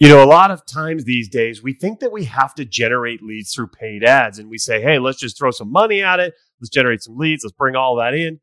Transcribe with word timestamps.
You 0.00 0.08
know, 0.08 0.24
a 0.24 0.26
lot 0.26 0.50
of 0.50 0.64
times 0.64 1.04
these 1.04 1.28
days, 1.28 1.62
we 1.62 1.74
think 1.74 2.00
that 2.00 2.10
we 2.10 2.24
have 2.24 2.54
to 2.54 2.64
generate 2.64 3.22
leads 3.22 3.52
through 3.52 3.66
paid 3.68 4.02
ads 4.02 4.38
and 4.38 4.48
we 4.48 4.56
say, 4.56 4.80
hey, 4.80 4.98
let's 4.98 5.20
just 5.20 5.36
throw 5.36 5.50
some 5.50 5.70
money 5.70 6.02
at 6.02 6.18
it. 6.18 6.32
Let's 6.58 6.70
generate 6.70 7.02
some 7.02 7.18
leads. 7.18 7.44
Let's 7.44 7.52
bring 7.52 7.76
all 7.76 7.96
that 7.96 8.14
in. 8.14 8.40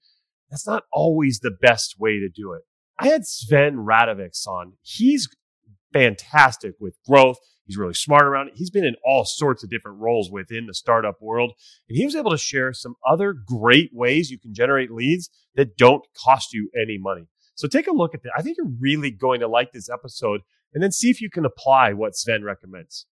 That's 0.52 0.68
not 0.68 0.84
always 0.94 1.40
the 1.40 1.50
best 1.60 1.96
way 1.98 2.20
to 2.20 2.30
do 2.30 2.54
it. 2.54 2.62
I 3.00 3.08
had 3.08 3.26
Sven 3.26 3.78
Radovics 3.78 4.46
on. 4.46 4.74
He's 4.84 5.28
fantastic 5.92 6.76
with 6.80 6.96
growth. 7.08 7.38
He's 7.66 7.76
really 7.76 7.96
smart 7.96 8.26
around 8.26 8.50
it. 8.50 8.54
He's 8.56 8.70
been 8.70 8.86
in 8.86 8.96
all 9.04 9.26
sorts 9.26 9.64
of 9.64 9.72
different 9.72 9.98
roles 9.98 10.30
within 10.32 10.68
the 10.68 10.76
startup 10.76 11.16
world. 11.20 11.54
And 11.90 11.98
he 11.98 12.06
was 12.06 12.16
able 12.16 12.32
to 12.32 12.38
share 12.38 12.72
some 12.72 12.94
other 13.10 13.34
great 13.34 13.90
ways 13.94 14.30
you 14.30 14.38
can 14.38 14.54
generate 14.54 14.92
leads 14.92 15.32
that 15.56 15.76
don't 15.76 16.06
cost 16.24 16.54
you 16.54 16.70
any 16.80 17.00
money. 17.00 17.30
So 17.58 17.68
take 17.68 17.88
a 17.88 17.92
look 17.92 18.14
at 18.14 18.22
that. 18.22 18.34
I 18.38 18.44
think 18.44 18.58
you're 18.58 18.72
really 18.80 19.10
going 19.10 19.40
to 19.40 19.48
like 19.48 19.72
this 19.72 19.90
episode 19.90 20.42
and 20.76 20.84
then 20.84 20.92
see 20.92 21.10
if 21.10 21.20
you 21.20 21.28
can 21.32 21.44
apply 21.44 21.92
what 21.92 22.16
Sven 22.16 22.44
recommends. 22.44 23.08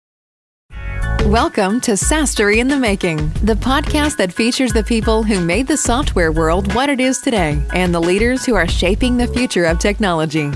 Welcome 1.25 1.81
to 1.81 1.93
SaaStory 1.93 2.59
in 2.59 2.69
the 2.69 2.77
Making, 2.77 3.31
the 3.43 3.55
podcast 3.55 4.19
that 4.19 4.35
features 4.35 4.75
the 4.75 4.85
people 4.85 5.23
who 5.23 5.41
made 5.41 5.67
the 5.67 5.79
software 5.79 6.31
world 6.31 6.75
what 6.75 6.91
it 6.91 7.01
is 7.01 7.23
today 7.23 7.59
and 7.73 7.95
the 7.95 8.01
leaders 8.01 8.45
who 8.45 8.55
are 8.55 8.69
shaping 8.69 9.17
the 9.17 9.29
future 9.29 9.65
of 9.65 9.79
technology. 9.79 10.51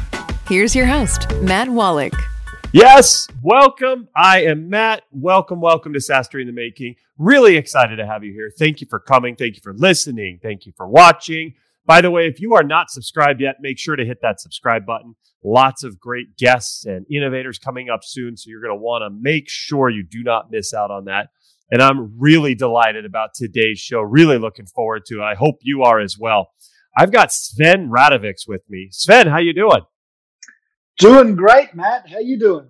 Here's 0.46 0.77
your 0.77 0.84
host, 0.84 1.27
Matt 1.41 1.70
Wallach. 1.70 2.12
Yes, 2.74 3.27
welcome. 3.42 4.08
I 4.14 4.42
am 4.42 4.68
Matt. 4.68 5.05
Welcome, 5.12 5.62
welcome 5.62 5.94
to 5.94 5.98
SaaStory 5.98 6.42
in 6.42 6.46
the 6.46 6.52
Making. 6.52 6.96
Really 7.16 7.56
excited 7.56 7.96
to 7.96 8.05
have 8.05 8.22
you 8.22 8.34
here. 8.34 8.52
Thank 8.58 8.82
you 8.82 8.86
for 8.86 9.00
coming. 9.00 9.34
Thank 9.34 9.56
you 9.56 9.62
for 9.62 9.72
listening. 9.72 10.41
Thank 10.42 10.66
you 10.66 10.74
for 10.77 10.86
watching. 10.86 11.55
By 11.88 12.02
the 12.02 12.10
way, 12.10 12.27
if 12.27 12.38
you 12.38 12.55
are 12.55 12.62
not 12.62 12.91
subscribed 12.91 13.41
yet, 13.41 13.56
make 13.60 13.78
sure 13.78 13.97
to 13.97 14.05
hit 14.05 14.19
that 14.20 14.41
subscribe 14.41 14.84
button. 14.84 15.15
Lots 15.42 15.84
of 15.84 15.98
great 15.98 16.37
guests 16.37 16.84
and 16.84 17.06
innovators 17.11 17.59
coming 17.59 17.88
up 17.88 18.01
soon. 18.05 18.37
So 18.37 18.51
you're 18.51 18.61
going 18.61 18.77
to 18.77 18.80
want 18.80 19.02
to 19.02 19.19
make 19.19 19.48
sure 19.48 19.88
you 19.88 20.05
do 20.05 20.23
not 20.23 20.51
miss 20.51 20.74
out 20.74 20.91
on 20.91 21.06
that. 21.06 21.28
And 21.70 21.80
I'm 21.80 22.19
really 22.19 22.55
delighted 22.55 23.06
about 23.06 23.30
today's 23.34 23.78
show. 23.78 24.00
Really 24.00 24.36
looking 24.36 24.67
forward 24.67 25.06
to 25.06 25.20
it. 25.20 25.25
I 25.25 25.34
hope 25.34 25.56
you 25.62 25.83
are 25.83 25.98
as 25.98 26.19
well. 26.19 26.50
I've 26.97 27.11
got 27.11 27.33
Sven 27.33 27.89
Radovics 27.89 28.47
with 28.47 28.62
me. 28.69 28.89
Sven, 28.91 29.27
how 29.27 29.39
you 29.39 29.55
doing? 29.55 29.80
Doing 30.98 31.36
great, 31.36 31.75
Matt. 31.75 32.11
How 32.11 32.19
you 32.19 32.39
doing? 32.39 32.69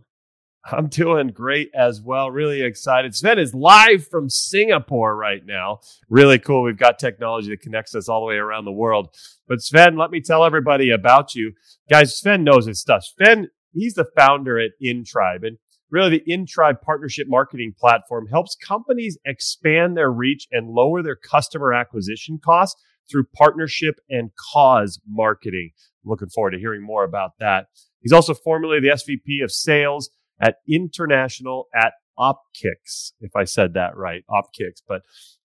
I'm 0.70 0.88
doing 0.88 1.28
great 1.28 1.70
as 1.74 2.00
well. 2.02 2.30
Really 2.30 2.62
excited. 2.62 3.14
Sven 3.14 3.38
is 3.38 3.54
live 3.54 4.06
from 4.06 4.28
Singapore 4.28 5.16
right 5.16 5.44
now. 5.44 5.80
Really 6.08 6.38
cool. 6.38 6.62
We've 6.62 6.78
got 6.78 6.98
technology 6.98 7.50
that 7.50 7.60
connects 7.60 7.94
us 7.94 8.08
all 8.08 8.20
the 8.20 8.26
way 8.26 8.36
around 8.36 8.64
the 8.64 8.72
world. 8.72 9.14
But 9.46 9.62
Sven, 9.62 9.96
let 9.96 10.10
me 10.10 10.20
tell 10.20 10.44
everybody 10.44 10.90
about 10.90 11.34
you. 11.34 11.52
Guys, 11.90 12.18
Sven 12.18 12.44
knows 12.44 12.66
his 12.66 12.80
stuff. 12.80 13.02
Sven, 13.04 13.48
he's 13.72 13.94
the 13.94 14.06
founder 14.16 14.58
at 14.58 14.72
InTribe. 14.82 15.46
And 15.46 15.58
really, 15.90 16.18
the 16.18 16.32
InTribe 16.32 16.82
partnership 16.82 17.28
marketing 17.28 17.74
platform 17.78 18.26
helps 18.26 18.56
companies 18.56 19.18
expand 19.24 19.96
their 19.96 20.10
reach 20.10 20.46
and 20.50 20.68
lower 20.70 21.02
their 21.02 21.16
customer 21.16 21.72
acquisition 21.72 22.38
costs 22.44 22.80
through 23.10 23.24
partnership 23.34 23.94
and 24.10 24.30
cause 24.52 25.00
marketing. 25.08 25.70
Looking 26.04 26.28
forward 26.28 26.50
to 26.50 26.58
hearing 26.58 26.82
more 26.82 27.04
about 27.04 27.32
that. 27.40 27.66
He's 28.00 28.12
also 28.12 28.34
formerly 28.34 28.80
the 28.80 28.88
SVP 28.88 29.42
of 29.42 29.50
sales 29.50 30.10
at 30.40 30.56
international 30.68 31.68
at 31.74 31.92
OpKix, 32.18 33.12
if 33.20 33.34
I 33.36 33.44
said 33.44 33.74
that 33.74 33.96
right, 33.96 34.24
OpKix. 34.30 34.82
But 34.86 35.02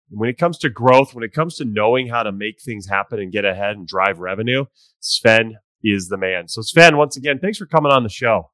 when 0.10 0.30
it 0.30 0.38
comes 0.38 0.58
to 0.60 0.70
growth, 0.70 1.14
when 1.14 1.24
it 1.24 1.34
comes 1.34 1.56
to 1.56 1.66
knowing 1.66 2.08
how 2.08 2.24
to 2.24 2.32
make 2.32 2.62
things 2.62 2.88
happen 2.88 3.20
and 3.20 3.32
get 3.32 3.46
ahead 3.46 3.76
and 3.76 3.88
drive 3.88 4.20
revenue, 4.20 4.66
Sven 5.00 5.58
is 5.84 6.08
the 6.08 6.18
man. 6.18 6.48
So, 6.48 6.62
Sven, 6.62 6.98
once 6.98 7.18
again, 7.18 7.40
thanks 7.40 7.58
for 7.58 7.66
coming 7.66 7.92
on 7.92 8.04
the 8.04 8.10
show. 8.10 8.50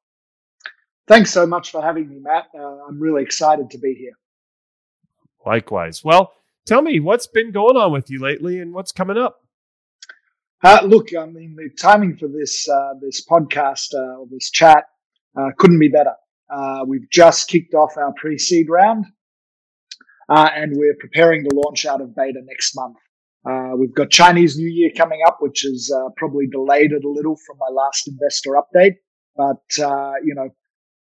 Thanks 1.06 1.32
so 1.32 1.46
much 1.46 1.70
for 1.70 1.82
having 1.82 2.08
me, 2.08 2.18
Matt. 2.20 2.46
Uh, 2.56 2.84
I'm 2.88 3.00
really 3.00 3.22
excited 3.22 3.70
to 3.70 3.78
be 3.78 3.94
here. 3.94 4.12
Likewise. 5.44 6.04
Well, 6.04 6.32
tell 6.66 6.82
me 6.82 7.00
what's 7.00 7.26
been 7.26 7.52
going 7.52 7.76
on 7.76 7.92
with 7.92 8.10
you 8.10 8.20
lately 8.20 8.60
and 8.60 8.72
what's 8.72 8.92
coming 8.92 9.16
up. 9.16 9.40
Uh, 10.62 10.80
look, 10.84 11.08
I 11.16 11.24
mean, 11.26 11.56
the 11.56 11.70
timing 11.80 12.16
for 12.16 12.28
this 12.28 12.68
uh, 12.68 12.92
this 13.00 13.24
podcast 13.26 13.94
uh, 13.94 14.18
or 14.18 14.26
this 14.30 14.50
chat 14.50 14.84
uh, 15.36 15.48
couldn't 15.56 15.78
be 15.78 15.88
better. 15.88 16.12
Uh, 16.50 16.84
we've 16.86 17.08
just 17.10 17.48
kicked 17.48 17.74
off 17.74 17.96
our 17.96 18.12
pre-seed 18.16 18.68
round, 18.68 19.06
uh, 20.28 20.50
and 20.54 20.72
we're 20.74 20.96
preparing 20.98 21.44
to 21.48 21.54
launch 21.54 21.86
out 21.86 22.00
of 22.00 22.14
beta 22.14 22.40
next 22.44 22.74
month. 22.74 22.96
Uh, 23.48 23.76
we've 23.76 23.94
got 23.94 24.10
Chinese 24.10 24.58
New 24.58 24.68
Year 24.68 24.90
coming 24.96 25.20
up, 25.26 25.38
which 25.40 25.64
is 25.64 25.94
uh, 25.94 26.10
probably 26.16 26.46
delayed 26.46 26.92
it 26.92 27.04
a 27.04 27.08
little 27.08 27.36
from 27.46 27.56
my 27.58 27.68
last 27.72 28.08
investor 28.08 28.50
update, 28.50 28.96
but 29.36 29.84
uh, 29.84 30.14
you 30.24 30.34
know, 30.34 30.48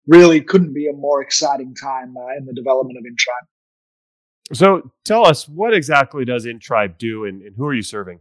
really 0.05 0.41
couldn't 0.41 0.73
be 0.73 0.87
a 0.87 0.93
more 0.93 1.21
exciting 1.21 1.73
time 1.73 2.15
uh, 2.17 2.37
in 2.37 2.45
the 2.45 2.53
development 2.53 2.97
of 2.97 3.03
InTribe. 3.03 4.55
So, 4.55 4.91
tell 5.03 5.25
us 5.25 5.47
what 5.47 5.73
exactly 5.73 6.25
does 6.25 6.45
InTribe 6.45 6.97
do, 6.97 7.25
and, 7.25 7.41
and 7.41 7.55
who 7.55 7.65
are 7.65 7.73
you 7.73 7.81
serving? 7.81 8.19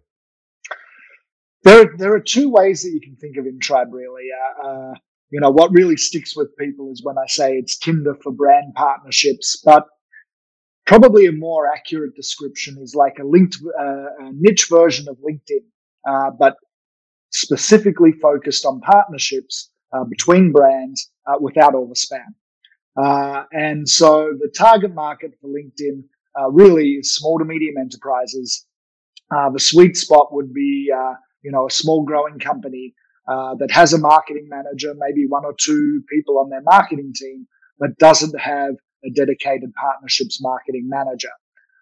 There, 1.62 1.92
there 1.98 2.14
are 2.14 2.20
two 2.20 2.48
ways 2.48 2.82
that 2.82 2.90
you 2.90 3.00
can 3.00 3.16
think 3.16 3.36
of 3.36 3.44
InTribe. 3.44 3.92
Really, 3.92 4.28
you 5.30 5.40
know, 5.40 5.50
what 5.50 5.72
really 5.72 5.96
sticks 5.96 6.36
with 6.36 6.56
people 6.56 6.92
is 6.92 7.02
when 7.02 7.16
I 7.18 7.26
say 7.26 7.54
it's 7.54 7.76
Tinder 7.76 8.14
for 8.22 8.32
brand 8.32 8.74
partnerships, 8.74 9.60
but 9.64 9.84
probably 10.86 11.26
a 11.26 11.32
more 11.32 11.66
accurate 11.72 12.14
description 12.14 12.78
is 12.80 12.94
like 12.94 13.18
a 13.20 13.24
linked, 13.26 13.58
uh, 13.78 14.26
a 14.26 14.30
niche 14.32 14.68
version 14.70 15.08
of 15.08 15.16
LinkedIn, 15.18 15.64
uh, 16.08 16.30
but 16.38 16.54
specifically 17.30 18.12
focused 18.22 18.64
on 18.64 18.80
partnerships 18.80 19.70
uh, 19.92 20.04
between 20.04 20.52
brands 20.52 21.10
uh, 21.26 21.34
without 21.40 21.74
all 21.74 21.88
the 21.88 21.94
spam. 21.94 22.34
Uh, 22.96 23.44
and 23.52 23.88
so 23.88 24.32
the 24.38 24.50
target 24.56 24.94
market 24.94 25.32
for 25.40 25.48
LinkedIn 25.48 26.04
uh, 26.40 26.48
really 26.50 26.92
is 26.92 27.14
small 27.14 27.38
to 27.38 27.44
medium 27.44 27.76
enterprises. 27.78 28.64
the 29.30 29.58
sweet 29.58 29.96
spot 29.96 30.32
would 30.32 30.54
be, 30.54 30.88
you 31.42 31.50
know, 31.50 31.66
a 31.66 31.70
small 31.70 32.04
growing 32.04 32.38
company 32.38 32.94
uh, 33.28 33.54
that 33.56 33.70
has 33.70 33.92
a 33.92 33.98
marketing 33.98 34.46
manager, 34.48 34.94
maybe 34.96 35.26
one 35.26 35.44
or 35.44 35.54
two 35.58 36.02
people 36.08 36.38
on 36.38 36.48
their 36.48 36.62
marketing 36.62 37.12
team, 37.14 37.46
but 37.78 37.96
doesn't 37.98 38.38
have 38.38 38.74
a 39.04 39.10
dedicated 39.10 39.72
partnerships 39.74 40.40
marketing 40.40 40.88
manager. 40.88 41.30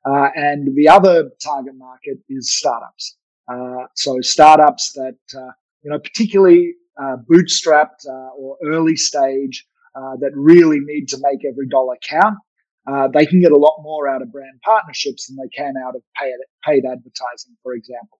Uh, 0.06 0.28
and 0.34 0.74
the 0.76 0.88
other 0.88 1.30
target 1.42 1.74
market 1.76 2.18
is 2.28 2.52
startups. 2.52 3.16
Uh, 3.48 3.86
so 3.94 4.20
startups 4.20 4.92
that, 4.92 5.16
uh, 5.36 5.50
you 5.82 5.90
know, 5.90 5.98
particularly 5.98 6.74
uh, 7.00 7.16
bootstrapped 7.30 8.06
or 8.38 8.56
early 8.64 8.96
stage 8.96 9.66
that 10.20 10.30
really 10.34 10.80
need 10.80 11.08
to 11.08 11.18
make 11.22 11.44
every 11.44 11.68
dollar 11.68 11.96
count. 12.02 12.36
they 13.12 13.26
can 13.26 13.40
get 13.40 13.52
a 13.52 13.56
lot 13.56 13.76
more 13.82 14.08
out 14.08 14.22
of 14.22 14.32
brand 14.32 14.60
partnerships 14.62 15.26
than 15.26 15.36
they 15.36 15.48
can 15.56 15.74
out 15.86 15.94
of 15.94 16.02
paid, 16.20 16.34
paid 16.64 16.84
advertising, 16.84 17.56
for 17.62 17.74
example. 17.74 18.18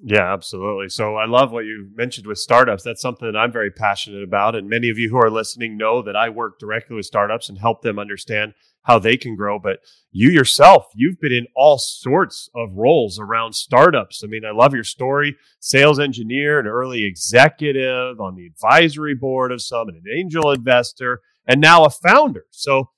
Yeah, 0.00 0.32
absolutely. 0.32 0.88
So 0.88 1.16
I 1.16 1.26
love 1.26 1.52
what 1.52 1.64
you 1.64 1.90
mentioned 1.94 2.26
with 2.26 2.38
startups. 2.38 2.82
That's 2.82 3.02
something 3.02 3.30
that 3.30 3.38
I'm 3.38 3.52
very 3.52 3.70
passionate 3.70 4.22
about. 4.22 4.54
And 4.54 4.68
many 4.68 4.88
of 4.88 4.98
you 4.98 5.10
who 5.10 5.18
are 5.18 5.30
listening 5.30 5.76
know 5.76 6.02
that 6.02 6.16
I 6.16 6.28
work 6.28 6.58
directly 6.58 6.96
with 6.96 7.06
startups 7.06 7.48
and 7.48 7.58
help 7.58 7.82
them 7.82 7.98
understand 7.98 8.54
how 8.82 8.98
they 8.98 9.16
can 9.16 9.36
grow. 9.36 9.58
But 9.58 9.78
you 10.10 10.30
yourself, 10.30 10.86
you've 10.94 11.20
been 11.20 11.32
in 11.32 11.46
all 11.54 11.78
sorts 11.78 12.48
of 12.54 12.74
roles 12.74 13.18
around 13.18 13.54
startups. 13.54 14.22
I 14.24 14.26
mean, 14.26 14.44
I 14.44 14.50
love 14.50 14.74
your 14.74 14.84
story 14.84 15.36
sales 15.60 16.00
engineer, 16.00 16.58
an 16.58 16.66
early 16.66 17.04
executive 17.04 18.20
on 18.20 18.34
the 18.34 18.46
advisory 18.46 19.14
board 19.14 19.52
of 19.52 19.62
some, 19.62 19.88
and 19.88 19.98
an 19.98 20.12
angel 20.12 20.50
investor, 20.50 21.20
and 21.46 21.60
now 21.60 21.84
a 21.84 21.90
founder. 21.90 22.46
So, 22.50 22.90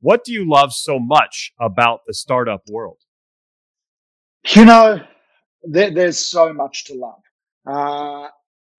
what 0.00 0.24
do 0.24 0.32
you 0.32 0.48
love 0.48 0.72
so 0.72 0.98
much 0.98 1.52
about 1.60 2.00
the 2.06 2.14
startup 2.14 2.62
world? 2.70 2.98
You 4.54 4.64
know, 4.64 5.00
there, 5.62 5.90
there's 5.90 6.18
so 6.18 6.52
much 6.52 6.84
to 6.86 6.94
love. 6.94 7.22
Uh, 7.66 8.28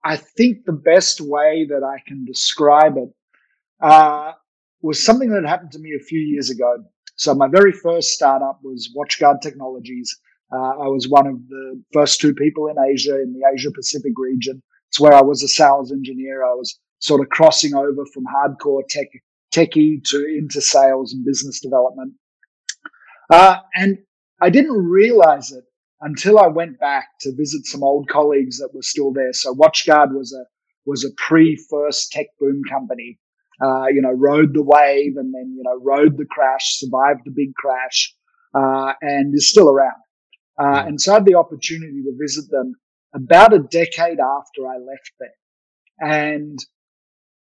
I 0.03 0.16
think 0.16 0.66
the 0.66 0.73
best 0.73 1.22
way 1.22 1.66
that 1.69 1.84
I 1.84 2.01
can 2.07 2.25
describe 2.25 2.97
it 2.97 3.09
uh, 3.81 4.33
was 4.81 5.04
something 5.04 5.30
that 5.30 5.45
happened 5.45 5.71
to 5.74 5.80
me 5.80 5.94
a 5.94 6.04
few 6.04 6.19
years 6.19 6.50
ago. 6.50 6.83
So 7.15 7.36
my 7.36 7.48
very 7.48 7.74
first 7.74 8.13
startup 8.13 8.59
was 8.63 8.94
WatchGuard 8.95 9.42
Technologies. 9.42 10.18
Uh, 10.51 10.83
I 10.83 10.88
was 10.88 11.07
one 11.09 11.27
of 11.27 11.48
the 11.50 11.83
first 11.94 12.21
two 12.21 12.33
people 12.33 12.68
in 12.68 12.77
Asia, 12.80 13.21
in 13.21 13.33
the 13.33 13.48
Asia 13.54 13.71
Pacific 13.71 14.13
region. 14.18 14.63
It's 14.89 15.00
where 15.00 15.13
I 15.13 15.21
was 15.21 15.44
a 15.44 15.48
sales 15.48 15.92
engineer. 15.92 16.44
I 16.44 16.54
was 16.54 16.80
sort 17.00 17.21
of 17.21 17.30
crossing 17.30 17.75
over 17.75 18.06
from 18.13 18.24
hardcore 18.25 18.81
tech, 18.89 19.07
techie 19.54 20.04
to 20.06 20.25
into 20.25 20.62
sales 20.62 21.13
and 21.13 21.25
business 21.25 21.59
development. 21.59 22.13
Uh, 23.30 23.57
and 23.75 24.00
I 24.42 24.50
didn't 24.50 24.77
realize 24.77 25.51
it 25.51 25.65
until 26.01 26.40
I 26.40 26.48
went 26.48 26.80
back 26.80 27.07
to 27.22 27.36
visit 27.36 27.66
some 27.66 27.84
old 27.84 28.07
colleagues 28.07 28.57
that 28.60 28.74
were 28.74 28.81
still 28.81 29.12
there. 29.12 29.34
So 29.34 29.54
WatchGuard 29.54 30.13
was 30.13 30.34
a 30.34 30.46
was 30.86 31.06
a 31.06 31.10
pre 31.18 31.56
first 31.69 32.12
tech 32.12 32.28
boom 32.40 32.62
company. 32.69 33.19
Uh, 33.62 33.88
you 33.88 34.01
know, 34.01 34.12
rode 34.12 34.54
the 34.54 34.63
wave 34.63 35.18
and 35.18 35.34
then 35.34 35.54
you 35.57 35.63
know 35.63 35.80
rode 35.81 36.18
the 36.18 36.25
crash, 36.25 36.80
survived 36.80 37.22
the 37.25 37.31
big 37.31 37.54
crash, 37.56 38.13
uh, 38.56 38.94
and 39.01 39.36
is 39.36 39.50
still 39.50 39.69
around. 39.69 40.01
Uh, 40.57 40.84
and 40.88 41.00
so 41.00 41.12
I 41.12 41.16
had 41.16 41.25
the 41.25 41.36
opportunity 41.36 42.04
to 42.04 42.18
visit 42.19 42.50
them 42.50 42.75
about 43.13 43.54
a 43.54 43.60
decade 43.60 44.19
after 44.19 44.68
I 44.68 44.78
left 44.78 45.12
there. 45.19 45.30
And 46.00 46.60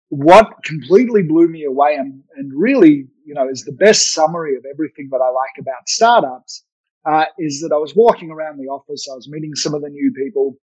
what 0.09 0.63
completely 0.63 1.23
blew 1.23 1.47
me 1.47 1.63
away 1.63 1.95
and, 1.95 2.23
and 2.35 2.51
really, 2.55 3.07
you 3.25 3.33
know, 3.33 3.49
is 3.49 3.63
the 3.63 3.71
best 3.71 4.13
summary 4.13 4.55
of 4.55 4.63
everything 4.71 5.09
that 5.11 5.21
I 5.21 5.29
like 5.29 5.57
about 5.59 5.87
startups 5.87 6.63
uh, 7.05 7.25
is 7.37 7.61
that 7.61 7.73
I 7.73 7.77
was 7.77 7.95
walking 7.95 8.31
around 8.31 8.57
the 8.57 8.69
office, 8.69 9.07
I 9.11 9.15
was 9.15 9.29
meeting 9.29 9.55
some 9.55 9.73
of 9.73 9.81
the 9.81 9.89
new 9.89 10.11
people, 10.13 10.57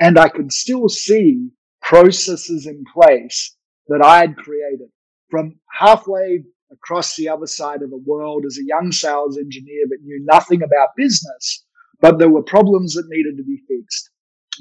and 0.00 0.18
I 0.18 0.28
could 0.28 0.52
still 0.52 0.88
see 0.88 1.48
processes 1.80 2.66
in 2.66 2.84
place 2.92 3.56
that 3.88 4.02
I 4.02 4.20
had 4.20 4.36
created 4.36 4.88
from 5.30 5.58
halfway 5.70 6.44
across 6.70 7.16
the 7.16 7.28
other 7.28 7.46
side 7.46 7.82
of 7.82 7.90
the 7.90 8.02
world 8.06 8.44
as 8.46 8.58
a 8.58 8.66
young 8.66 8.92
sales 8.92 9.38
engineer 9.38 9.84
that 9.88 10.02
knew 10.02 10.24
nothing 10.24 10.62
about 10.62 10.96
business, 10.96 11.64
but 12.00 12.18
there 12.18 12.30
were 12.30 12.42
problems 12.42 12.94
that 12.94 13.08
needed 13.08 13.36
to 13.36 13.42
be 13.42 13.62
fixed. 13.68 14.10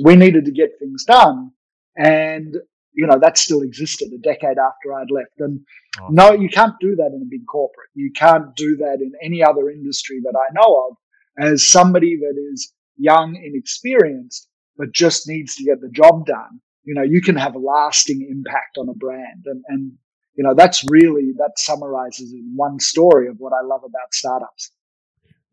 We 0.03 0.15
needed 0.15 0.45
to 0.45 0.51
get 0.51 0.79
things 0.79 1.03
done. 1.05 1.51
And, 1.97 2.57
you 2.93 3.07
know, 3.07 3.19
that 3.19 3.37
still 3.37 3.61
existed 3.61 4.11
a 4.13 4.17
decade 4.17 4.57
after 4.57 4.93
I'd 4.93 5.11
left. 5.11 5.39
And 5.39 5.61
oh. 6.01 6.07
no, 6.09 6.31
you 6.33 6.49
can't 6.49 6.75
do 6.79 6.95
that 6.95 7.11
in 7.15 7.21
a 7.21 7.29
big 7.29 7.45
corporate. 7.47 7.89
You 7.93 8.11
can't 8.15 8.55
do 8.55 8.77
that 8.77 8.97
in 9.01 9.11
any 9.23 9.43
other 9.43 9.69
industry 9.69 10.19
that 10.23 10.37
I 10.37 10.53
know 10.53 10.89
of 10.89 10.97
as 11.39 11.69
somebody 11.69 12.17
that 12.17 12.35
is 12.53 12.73
young, 12.97 13.35
inexperienced, 13.35 14.47
but 14.77 14.93
just 14.93 15.27
needs 15.27 15.55
to 15.55 15.63
get 15.63 15.81
the 15.81 15.89
job 15.89 16.25
done. 16.25 16.59
You 16.83 16.95
know, 16.95 17.03
you 17.03 17.21
can 17.21 17.35
have 17.35 17.55
a 17.55 17.59
lasting 17.59 18.27
impact 18.29 18.77
on 18.77 18.89
a 18.89 18.93
brand. 18.93 19.43
And, 19.45 19.63
and 19.67 19.91
you 20.35 20.43
know, 20.43 20.53
that's 20.55 20.83
really, 20.89 21.31
that 21.37 21.53
summarizes 21.57 22.33
in 22.33 22.53
one 22.55 22.79
story 22.79 23.27
of 23.27 23.35
what 23.37 23.53
I 23.53 23.65
love 23.65 23.81
about 23.83 24.13
startups. 24.13 24.71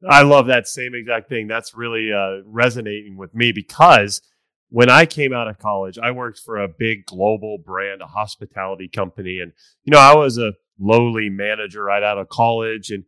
I 0.09 0.23
love 0.23 0.47
that 0.47 0.69
same 0.69 0.95
exact 0.95 1.29
thing. 1.29 1.49
That's 1.49 1.75
really 1.75 2.13
uh, 2.13 2.43
resonating 2.45 3.17
with 3.17 3.35
me 3.35 3.51
because 3.51 4.23
when 4.71 4.91
I 4.91 5.07
came 5.07 5.33
out 5.33 5.49
of 5.49 5.59
college, 5.59 5.99
I 5.99 6.11
worked 6.11 6.39
for 6.39 6.59
a 6.59 6.69
big 6.69 7.07
global 7.07 7.59
brand, 7.59 8.03
a 8.03 8.07
hospitality 8.07 8.89
company. 8.89 9.39
And, 9.41 9.53
you 9.85 9.91
know, 9.91 9.99
I 9.99 10.15
was 10.15 10.39
a 10.39 10.53
lowly 10.79 11.29
manager 11.31 11.85
right 11.85 12.03
out 12.03 12.19
of 12.19 12.29
college. 12.29 12.91
And 12.91 13.05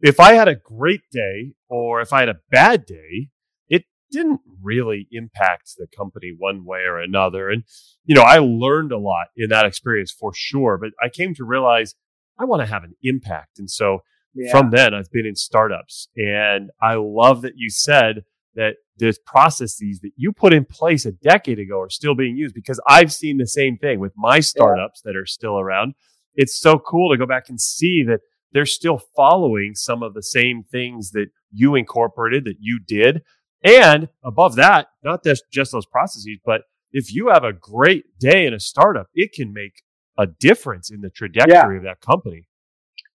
if 0.00 0.20
I 0.20 0.34
had 0.34 0.48
a 0.48 0.54
great 0.56 1.02
day 1.10 1.52
or 1.68 2.00
if 2.00 2.12
I 2.12 2.20
had 2.20 2.28
a 2.28 2.40
bad 2.50 2.86
day, 2.86 3.30
it 3.68 3.84
didn't 4.10 4.40
really 4.62 5.08
impact 5.10 5.72
the 5.76 5.86
company 5.96 6.32
one 6.36 6.64
way 6.64 6.80
or 6.80 6.98
another. 6.98 7.50
And, 7.50 7.64
you 8.04 8.14
know, 8.14 8.22
I 8.22 8.38
learned 8.38 8.92
a 8.92 8.98
lot 8.98 9.26
in 9.36 9.48
that 9.50 9.66
experience 9.66 10.12
for 10.12 10.32
sure, 10.34 10.78
but 10.78 10.90
I 11.02 11.08
came 11.08 11.34
to 11.34 11.44
realize 11.44 11.94
I 12.38 12.44
want 12.44 12.62
to 12.62 12.66
have 12.66 12.84
an 12.84 12.94
impact. 13.02 13.58
And 13.58 13.70
so 13.70 14.00
yeah. 14.34 14.50
from 14.50 14.70
then 14.70 14.94
I've 14.94 15.10
been 15.10 15.26
in 15.26 15.36
startups 15.36 16.08
and 16.16 16.70
I 16.80 16.94
love 16.94 17.42
that 17.42 17.54
you 17.56 17.70
said 17.70 18.24
that 18.54 18.76
the 18.96 19.16
processes 19.26 20.00
that 20.02 20.12
you 20.16 20.32
put 20.32 20.52
in 20.52 20.64
place 20.64 21.04
a 21.04 21.12
decade 21.12 21.58
ago 21.58 21.80
are 21.80 21.90
still 21.90 22.14
being 22.14 22.36
used 22.36 22.54
because 22.54 22.80
I've 22.88 23.12
seen 23.12 23.38
the 23.38 23.46
same 23.46 23.76
thing 23.76 23.98
with 23.98 24.12
my 24.16 24.40
startups 24.40 25.02
yeah. 25.04 25.12
that 25.12 25.18
are 25.18 25.26
still 25.26 25.58
around. 25.58 25.94
It's 26.34 26.58
so 26.58 26.78
cool 26.78 27.12
to 27.12 27.18
go 27.18 27.26
back 27.26 27.48
and 27.48 27.60
see 27.60 28.04
that 28.06 28.20
they're 28.52 28.66
still 28.66 29.00
following 29.16 29.72
some 29.74 30.02
of 30.02 30.14
the 30.14 30.22
same 30.22 30.62
things 30.62 31.10
that 31.10 31.26
you 31.52 31.74
incorporated, 31.74 32.44
that 32.44 32.56
you 32.60 32.78
did. 32.78 33.22
And 33.64 34.08
above 34.22 34.56
that, 34.56 34.88
not 35.02 35.24
just, 35.24 35.44
just 35.52 35.72
those 35.72 35.86
processes, 35.86 36.38
but 36.44 36.62
if 36.92 37.12
you 37.12 37.30
have 37.30 37.44
a 37.44 37.52
great 37.52 38.04
day 38.20 38.46
in 38.46 38.54
a 38.54 38.60
startup, 38.60 39.08
it 39.14 39.32
can 39.32 39.52
make 39.52 39.82
a 40.16 40.26
difference 40.26 40.90
in 40.90 41.00
the 41.00 41.10
trajectory 41.10 41.52
yeah. 41.74 41.78
of 41.78 41.82
that 41.82 42.00
company. 42.00 42.46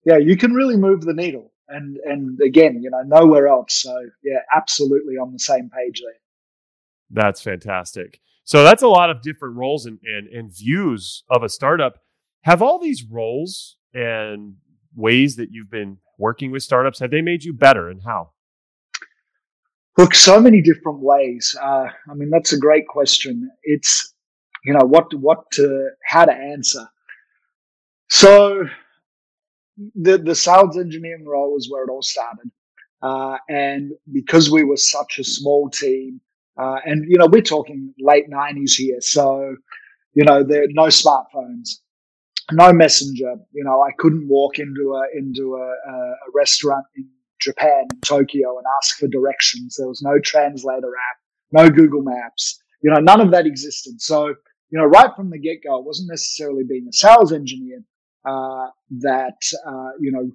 Yeah, 0.04 0.18
you 0.18 0.36
can 0.36 0.52
really 0.52 0.76
move 0.76 1.02
the 1.02 1.14
needle. 1.14 1.49
And 1.70 1.96
and 2.04 2.40
again, 2.40 2.82
you 2.82 2.90
know, 2.90 3.02
nowhere 3.04 3.48
else. 3.48 3.74
So 3.82 3.94
yeah, 4.22 4.40
absolutely 4.54 5.14
on 5.14 5.32
the 5.32 5.38
same 5.38 5.70
page 5.70 6.02
there. 6.04 6.14
That's 7.10 7.40
fantastic. 7.40 8.20
So 8.44 8.64
that's 8.64 8.82
a 8.82 8.88
lot 8.88 9.10
of 9.10 9.22
different 9.22 9.56
roles 9.56 9.86
and, 9.86 9.98
and, 10.02 10.26
and 10.28 10.52
views 10.52 11.22
of 11.30 11.42
a 11.42 11.48
startup. 11.48 11.98
Have 12.42 12.62
all 12.62 12.80
these 12.80 13.04
roles 13.04 13.76
and 13.94 14.54
ways 14.94 15.36
that 15.36 15.50
you've 15.52 15.70
been 15.70 15.98
working 16.18 16.50
with 16.50 16.62
startups 16.62 16.98
have 16.98 17.10
they 17.10 17.22
made 17.22 17.42
you 17.42 17.52
better 17.52 17.88
and 17.88 18.02
how 18.04 18.30
look 19.96 20.14
so 20.14 20.40
many 20.40 20.60
different 20.60 21.00
ways 21.00 21.56
uh, 21.60 21.86
i 22.10 22.14
mean 22.14 22.30
that's 22.30 22.52
a 22.52 22.58
great 22.58 22.86
question 22.86 23.50
it's 23.62 24.14
you 24.64 24.72
know 24.72 24.84
what 24.84 25.12
what 25.14 25.50
to 25.50 25.88
how 26.04 26.24
to 26.24 26.32
answer 26.32 26.86
so 28.08 28.64
the 29.94 30.18
the 30.18 30.34
sales 30.34 30.76
engineering 30.76 31.26
role 31.26 31.56
is 31.56 31.70
where 31.70 31.84
it 31.84 31.90
all 31.90 32.02
started 32.02 32.50
uh, 33.02 33.36
and 33.48 33.92
because 34.12 34.50
we 34.50 34.64
were 34.64 34.76
such 34.76 35.18
a 35.18 35.24
small 35.24 35.70
team 35.70 36.20
uh, 36.58 36.78
and 36.84 37.04
you 37.08 37.18
know 37.18 37.26
we're 37.26 37.42
talking 37.42 37.94
late 37.98 38.28
90s 38.30 38.74
here 38.74 39.00
so 39.00 39.56
you 40.14 40.24
know 40.24 40.42
there 40.42 40.66
no 40.68 40.86
smartphones 40.86 41.80
no 42.52 42.72
messenger. 42.72 43.34
You 43.52 43.64
know, 43.64 43.82
I 43.82 43.90
couldn't 43.98 44.28
walk 44.28 44.58
into 44.58 44.94
a 44.94 45.18
into 45.18 45.56
a, 45.56 45.90
a 45.90 46.14
restaurant 46.34 46.84
in 46.96 47.08
Japan, 47.40 47.86
in 47.92 48.00
Tokyo, 48.00 48.56
and 48.58 48.66
ask 48.78 48.98
for 48.98 49.08
directions. 49.08 49.76
There 49.76 49.88
was 49.88 50.02
no 50.02 50.18
translator 50.18 50.88
app, 50.88 51.18
no 51.52 51.70
Google 51.70 52.02
Maps. 52.02 52.60
You 52.82 52.90
know, 52.90 53.00
none 53.00 53.20
of 53.20 53.30
that 53.32 53.46
existed. 53.46 54.00
So, 54.00 54.28
you 54.28 54.78
know, 54.78 54.86
right 54.86 55.10
from 55.14 55.30
the 55.30 55.38
get 55.38 55.62
go, 55.64 55.78
it 55.78 55.84
wasn't 55.84 56.10
necessarily 56.10 56.64
being 56.64 56.86
a 56.88 56.92
sales 56.92 57.32
engineer 57.32 57.82
that 58.24 59.40
uh, 59.66 59.90
you 60.00 60.12
know 60.12 60.30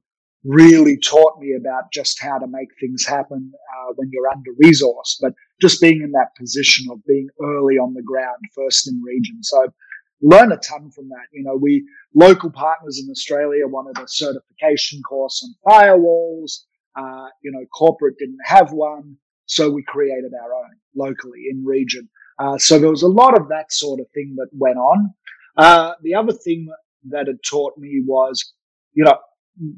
really 0.45 0.97
taught 0.97 1.39
me 1.39 1.55
about 1.59 1.91
just 1.91 2.21
how 2.21 2.37
to 2.37 2.45
make 2.47 2.69
things 2.79 3.03
happen 3.05 3.51
uh, 3.55 3.93
when 3.95 4.09
you're 4.11 4.29
under 4.31 4.51
resourced, 4.63 5.17
but 5.19 5.33
just 5.59 5.81
being 5.81 6.01
in 6.03 6.11
that 6.11 6.35
position 6.39 6.85
of 6.91 7.03
being 7.05 7.27
early 7.41 7.75
on 7.75 7.93
the 7.95 8.03
ground, 8.03 8.37
first 8.55 8.87
in 8.87 9.01
region. 9.01 9.41
So 9.41 9.73
learn 10.21 10.51
a 10.51 10.57
ton 10.57 10.91
from 10.91 11.09
that. 11.09 11.25
You 11.33 11.43
know, 11.43 11.55
we 11.55 11.83
local 12.13 12.51
partners 12.51 13.01
in 13.03 13.09
Australia 13.09 13.67
wanted 13.67 14.01
a 14.01 14.07
certification 14.07 15.01
course 15.01 15.43
on 15.43 15.71
firewalls. 15.73 16.59
Uh, 16.95 17.27
you 17.43 17.51
know, 17.51 17.65
corporate 17.73 18.17
didn't 18.17 18.39
have 18.45 18.71
one, 18.71 19.17
so 19.47 19.69
we 19.69 19.83
created 19.83 20.31
our 20.41 20.53
own 20.53 20.71
locally 20.95 21.45
in 21.49 21.65
region. 21.65 22.07
Uh, 22.39 22.57
so 22.57 22.79
there 22.79 22.89
was 22.89 23.03
a 23.03 23.07
lot 23.07 23.39
of 23.39 23.49
that 23.49 23.71
sort 23.71 23.99
of 23.99 24.05
thing 24.13 24.35
that 24.37 24.47
went 24.53 24.77
on. 24.77 25.13
Uh, 25.57 25.93
the 26.03 26.13
other 26.13 26.33
thing 26.33 26.67
that 27.09 27.27
had 27.27 27.37
taught 27.49 27.77
me 27.77 28.01
was, 28.05 28.53
you 28.93 29.03
know, 29.03 29.17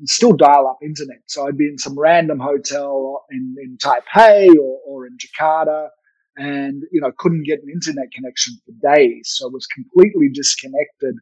still 0.05 0.33
dial 0.33 0.67
up 0.67 0.79
internet. 0.81 1.21
So 1.27 1.47
I'd 1.47 1.57
be 1.57 1.67
in 1.67 1.77
some 1.77 1.97
random 1.97 2.39
hotel 2.39 3.25
in, 3.31 3.55
in 3.61 3.77
Taipei 3.77 4.49
or, 4.55 4.79
or 4.85 5.05
in 5.05 5.17
Jakarta 5.17 5.89
and 6.37 6.83
you 6.91 7.01
know 7.01 7.11
couldn't 7.17 7.43
get 7.43 7.61
an 7.63 7.69
internet 7.69 8.11
connection 8.13 8.53
for 8.65 8.95
days 8.95 9.33
so 9.35 9.47
I 9.47 9.51
was 9.51 9.65
completely 9.67 10.29
disconnected 10.29 11.15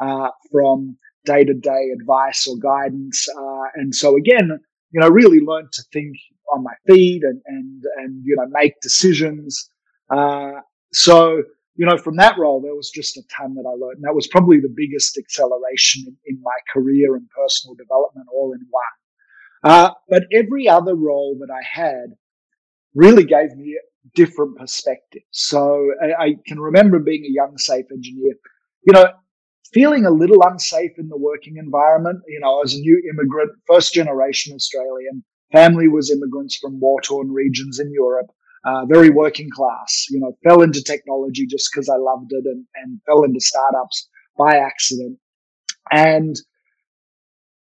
uh, 0.00 0.30
from 0.50 0.96
day-to-day 1.24 1.90
advice 2.00 2.48
or 2.48 2.56
guidance 2.56 3.28
uh, 3.38 3.64
and 3.74 3.94
so 3.94 4.16
again 4.16 4.58
you 4.90 5.00
know 5.00 5.08
really 5.08 5.40
learned 5.40 5.72
to 5.72 5.82
think 5.92 6.16
on 6.52 6.64
my 6.64 6.72
feet 6.88 7.22
and 7.22 7.40
and 7.46 7.82
and 7.98 8.22
you 8.24 8.34
know 8.34 8.46
make 8.50 8.80
decisions 8.80 9.68
uh, 10.10 10.52
so 10.92 11.42
you 11.76 11.86
know 11.86 11.96
from 11.96 12.16
that 12.16 12.38
role 12.38 12.60
there 12.60 12.74
was 12.74 12.90
just 12.90 13.16
a 13.16 13.22
ton 13.36 13.54
that 13.54 13.66
i 13.66 13.70
learned 13.70 13.96
and 13.96 14.04
that 14.04 14.14
was 14.14 14.26
probably 14.28 14.58
the 14.58 14.72
biggest 14.74 15.18
acceleration 15.18 16.04
in, 16.06 16.16
in 16.26 16.42
my 16.42 16.56
career 16.72 17.16
and 17.16 17.28
personal 17.30 17.74
development 17.74 18.26
all 18.32 18.52
in 18.52 18.60
one 18.70 18.82
uh, 19.64 19.90
but 20.08 20.24
every 20.32 20.68
other 20.68 20.94
role 20.94 21.36
that 21.40 21.52
i 21.52 21.62
had 21.62 22.14
really 22.94 23.24
gave 23.24 23.54
me 23.56 23.78
different 24.14 24.56
perspectives. 24.56 25.24
So 25.30 25.92
I, 26.02 26.24
I, 26.24 26.34
can 26.46 26.58
remember 26.58 26.98
being 26.98 27.24
a 27.24 27.32
young 27.32 27.56
safe 27.58 27.86
engineer, 27.92 28.34
you 28.86 28.92
know, 28.92 29.06
feeling 29.72 30.04
a 30.04 30.10
little 30.10 30.42
unsafe 30.42 30.92
in 30.98 31.08
the 31.08 31.16
working 31.16 31.56
environment. 31.56 32.20
You 32.26 32.40
know, 32.40 32.62
as 32.62 32.74
a 32.74 32.80
new 32.80 33.02
immigrant, 33.10 33.52
first 33.66 33.94
generation 33.94 34.54
Australian, 34.54 35.24
family 35.52 35.88
was 35.88 36.10
immigrants 36.10 36.56
from 36.56 36.80
war 36.80 37.00
torn 37.00 37.30
regions 37.30 37.78
in 37.78 37.92
Europe. 37.92 38.30
Uh, 38.64 38.84
very 38.86 39.10
working 39.10 39.50
class, 39.50 40.06
you 40.08 40.20
know, 40.20 40.36
fell 40.44 40.62
into 40.62 40.82
technology 40.82 41.46
just 41.46 41.68
because 41.72 41.88
I 41.88 41.96
loved 41.96 42.30
it 42.30 42.44
and, 42.44 42.64
and 42.76 43.00
fell 43.06 43.24
into 43.24 43.40
startups 43.40 44.08
by 44.38 44.56
accident. 44.56 45.18
And, 45.90 46.36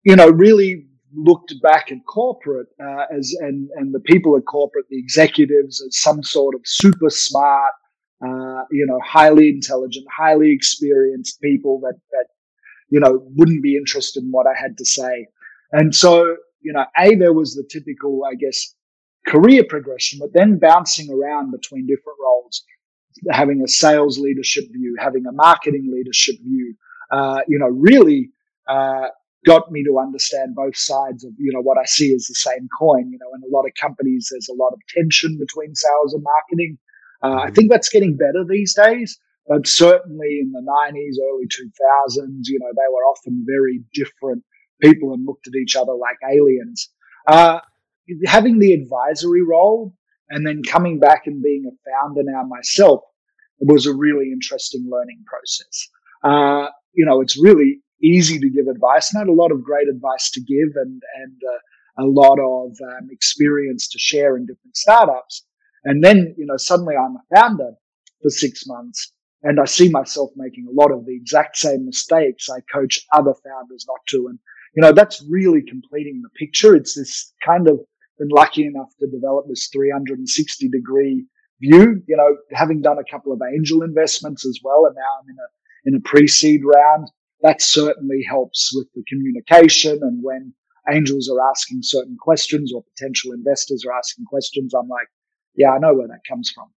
you 0.03 0.15
know, 0.15 0.29
really 0.29 0.85
looked 1.15 1.53
back 1.61 1.91
at 1.91 1.97
corporate 2.07 2.67
uh, 2.83 3.05
as 3.15 3.35
and 3.39 3.69
and 3.75 3.93
the 3.93 3.99
people 4.01 4.35
at 4.37 4.45
corporate, 4.45 4.85
the 4.89 4.99
executives, 4.99 5.81
as 5.81 5.99
some 5.99 6.23
sort 6.23 6.55
of 6.55 6.61
super 6.65 7.09
smart, 7.09 7.73
uh, 8.25 8.63
you 8.71 8.85
know, 8.85 8.99
highly 9.03 9.49
intelligent, 9.49 10.05
highly 10.15 10.51
experienced 10.51 11.41
people 11.41 11.79
that 11.81 11.99
that 12.11 12.27
you 12.89 12.99
know 12.99 13.23
wouldn't 13.35 13.63
be 13.63 13.75
interested 13.75 14.23
in 14.23 14.31
what 14.31 14.47
I 14.47 14.59
had 14.59 14.77
to 14.77 14.85
say. 14.85 15.27
And 15.71 15.93
so, 15.95 16.35
you 16.61 16.71
know, 16.71 16.85
a 16.97 17.15
there 17.15 17.33
was 17.33 17.55
the 17.55 17.67
typical, 17.69 18.23
I 18.25 18.35
guess, 18.35 18.75
career 19.27 19.63
progression, 19.67 20.19
but 20.19 20.33
then 20.33 20.59
bouncing 20.59 21.09
around 21.11 21.51
between 21.51 21.87
different 21.87 22.17
roles, 22.21 22.63
having 23.31 23.61
a 23.61 23.67
sales 23.67 24.17
leadership 24.19 24.65
view, 24.71 24.95
having 24.99 25.25
a 25.25 25.31
marketing 25.31 25.89
leadership 25.93 26.35
view, 26.43 26.75
uh, 27.11 27.41
you 27.47 27.59
know, 27.59 27.67
really. 27.69 28.31
Uh, 28.67 29.07
got 29.45 29.71
me 29.71 29.83
to 29.83 29.99
understand 29.99 30.55
both 30.55 30.77
sides 30.77 31.23
of 31.23 31.31
you 31.37 31.51
know 31.51 31.61
what 31.61 31.77
I 31.77 31.85
see 31.85 32.13
as 32.13 32.27
the 32.27 32.35
same 32.35 32.67
coin. 32.79 33.11
You 33.11 33.19
know, 33.19 33.27
in 33.35 33.43
a 33.43 33.53
lot 33.53 33.65
of 33.65 33.73
companies, 33.79 34.29
there's 34.31 34.49
a 34.49 34.53
lot 34.53 34.71
of 34.73 34.79
tension 34.87 35.37
between 35.37 35.75
sales 35.75 36.13
and 36.13 36.23
marketing. 36.23 36.77
Uh, 37.21 37.43
I 37.43 37.51
think 37.51 37.69
that's 37.69 37.89
getting 37.89 38.17
better 38.17 38.43
these 38.47 38.73
days, 38.73 39.17
but 39.47 39.65
certainly 39.67 40.39
in 40.41 40.51
the 40.51 40.61
90s, 40.61 41.15
early 41.23 41.45
2000s, 41.45 42.47
you 42.47 42.59
know, 42.59 42.71
they 42.75 42.91
were 42.91 43.03
often 43.03 43.45
very 43.47 43.81
different 43.93 44.43
people 44.81 45.13
and 45.13 45.25
looked 45.25 45.47
at 45.47 45.55
each 45.55 45.75
other 45.75 45.93
like 45.93 46.17
aliens. 46.29 46.89
Having 48.25 48.59
the 48.59 48.73
advisory 48.73 49.43
role 49.43 49.93
and 50.29 50.45
then 50.45 50.61
coming 50.63 50.99
back 50.99 51.23
and 51.25 51.41
being 51.41 51.65
a 51.65 51.89
founder 51.89 52.21
now 52.23 52.43
myself 52.43 53.01
was 53.59 53.85
a 53.85 53.93
really 53.93 54.31
interesting 54.31 54.87
learning 54.89 55.23
process. 55.25 55.89
Uh, 56.23 56.67
you 56.93 57.05
know, 57.05 57.21
it's 57.21 57.41
really 57.41 57.81
easy 58.01 58.39
to 58.39 58.49
give 58.49 58.67
advice 58.67 59.13
and 59.13 59.19
I 59.19 59.21
had 59.21 59.29
a 59.29 59.33
lot 59.33 59.51
of 59.51 59.63
great 59.63 59.87
advice 59.87 60.29
to 60.31 60.41
give 60.41 60.75
and, 60.75 61.01
and 61.21 61.41
uh, 61.49 62.03
a 62.03 62.05
lot 62.05 62.39
of 62.39 62.75
um, 62.81 63.09
experience 63.11 63.87
to 63.89 63.99
share 63.99 64.35
in 64.35 64.45
different 64.45 64.75
startups. 64.75 65.45
And 65.85 66.03
then, 66.03 66.35
you 66.37 66.45
know, 66.45 66.57
suddenly 66.57 66.95
I'm 66.95 67.17
a 67.17 67.35
founder 67.35 67.71
for 68.21 68.29
six 68.29 68.65
months 68.67 69.13
and 69.43 69.59
I 69.59 69.65
see 69.65 69.89
myself 69.89 70.31
making 70.35 70.67
a 70.67 70.81
lot 70.81 70.91
of 70.91 71.05
the 71.05 71.15
exact 71.15 71.57
same 71.57 71.85
mistakes 71.85 72.49
I 72.49 72.61
coach 72.73 73.05
other 73.13 73.33
founders 73.33 73.85
not 73.87 73.99
to. 74.09 74.27
And, 74.29 74.39
you 74.75 74.81
know, 74.81 74.91
that's 74.91 75.23
really 75.29 75.61
completing 75.61 76.21
the 76.21 76.29
picture. 76.29 76.75
It's 76.75 76.95
this 76.95 77.33
kind 77.45 77.67
of 77.67 77.79
been 78.17 78.29
lucky 78.29 78.65
enough 78.65 78.89
to 78.99 79.07
develop 79.07 79.45
this 79.47 79.69
360 79.71 80.69
degree 80.69 81.25
view, 81.61 82.01
you 82.07 82.17
know, 82.17 82.37
having 82.51 82.81
done 82.81 82.97
a 82.97 83.11
couple 83.11 83.31
of 83.31 83.41
angel 83.53 83.83
investments 83.83 84.45
as 84.45 84.59
well. 84.63 84.85
And 84.85 84.95
now 84.95 85.01
I'm 85.21 85.29
in 85.29 85.37
a, 85.37 85.95
in 85.95 85.95
a 85.95 86.09
pre-seed 86.09 86.61
round. 86.63 87.09
That 87.41 87.61
certainly 87.61 88.23
helps 88.27 88.71
with 88.73 88.87
the 88.95 89.03
communication. 89.07 89.99
And 90.01 90.23
when 90.23 90.53
angels 90.91 91.29
are 91.29 91.49
asking 91.49 91.79
certain 91.83 92.17
questions 92.19 92.73
or 92.73 92.83
potential 92.83 93.31
investors 93.31 93.85
are 93.85 93.97
asking 93.97 94.25
questions, 94.25 94.73
I'm 94.73 94.87
like, 94.87 95.07
yeah, 95.55 95.71
I 95.71 95.79
know 95.79 95.93
where 95.93 96.07
that 96.07 96.21
comes 96.27 96.51
from. 96.53 96.67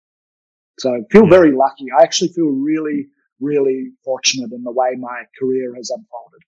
So 0.79 0.95
I 0.95 0.99
feel 1.11 1.25
yeah. 1.25 1.31
very 1.31 1.53
lucky. 1.53 1.87
I 1.99 2.03
actually 2.03 2.29
feel 2.29 2.49
really, 2.49 3.07
really 3.41 3.93
fortunate 4.05 4.53
in 4.53 4.63
the 4.63 4.73
way 4.73 4.97
my 4.99 5.23
career 5.39 5.75
has 5.75 5.91
unfolded. 5.91 6.43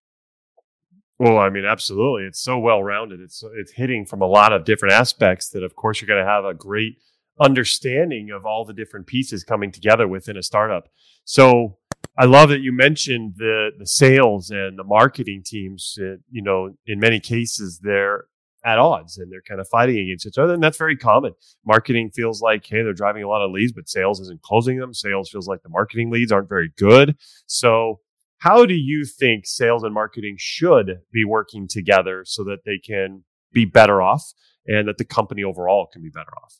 Well, 1.18 1.38
I 1.38 1.50
mean, 1.50 1.64
absolutely. 1.64 2.24
It's 2.24 2.40
so 2.40 2.58
well 2.58 2.82
rounded. 2.82 3.20
It's 3.20 3.42
it's 3.56 3.72
hitting 3.72 4.06
from 4.06 4.22
a 4.22 4.26
lot 4.26 4.52
of 4.52 4.64
different 4.64 4.94
aspects 4.94 5.50
that, 5.50 5.64
of 5.64 5.74
course, 5.74 6.00
you're 6.00 6.06
going 6.06 6.24
to 6.24 6.30
have 6.30 6.44
a 6.44 6.54
great 6.54 6.98
understanding 7.40 8.30
of 8.30 8.46
all 8.46 8.64
the 8.64 8.72
different 8.72 9.06
pieces 9.06 9.44
coming 9.44 9.72
together 9.72 10.06
within 10.06 10.36
a 10.36 10.42
startup. 10.42 10.88
So 11.24 11.78
I 12.16 12.24
love 12.24 12.48
that 12.50 12.60
you 12.60 12.72
mentioned 12.72 13.34
the 13.36 13.70
the 13.78 13.86
sales 13.86 14.50
and 14.50 14.78
the 14.78 14.84
marketing 14.84 15.42
teams. 15.44 15.94
You 15.98 16.42
know, 16.42 16.70
in 16.86 17.00
many 17.00 17.18
cases, 17.18 17.80
they're 17.82 18.26
at 18.64 18.78
odds 18.78 19.18
and 19.18 19.30
they're 19.30 19.42
kind 19.42 19.60
of 19.60 19.68
fighting 19.68 19.98
against 19.98 20.26
each 20.26 20.38
other. 20.38 20.54
And 20.54 20.62
that's 20.62 20.76
very 20.76 20.96
common. 20.96 21.32
Marketing 21.64 22.10
feels 22.10 22.42
like, 22.42 22.66
hey, 22.66 22.82
they're 22.82 22.92
driving 22.92 23.22
a 23.22 23.28
lot 23.28 23.44
of 23.44 23.50
leads, 23.50 23.72
but 23.72 23.88
sales 23.88 24.20
isn't 24.20 24.42
closing 24.42 24.78
them. 24.78 24.92
Sales 24.92 25.30
feels 25.30 25.46
like 25.46 25.62
the 25.62 25.68
marketing 25.68 26.10
leads 26.10 26.32
aren't 26.32 26.48
very 26.48 26.70
good. 26.76 27.16
So, 27.46 28.00
how 28.38 28.64
do 28.64 28.74
you 28.74 29.04
think 29.04 29.46
sales 29.46 29.82
and 29.82 29.92
marketing 29.92 30.36
should 30.38 31.00
be 31.12 31.24
working 31.24 31.66
together 31.68 32.22
so 32.24 32.44
that 32.44 32.58
they 32.64 32.78
can 32.78 33.24
be 33.52 33.64
better 33.64 34.00
off 34.00 34.22
and 34.66 34.86
that 34.88 34.98
the 34.98 35.04
company 35.04 35.42
overall 35.42 35.88
can 35.92 36.02
be 36.02 36.10
better 36.10 36.32
off? 36.42 36.54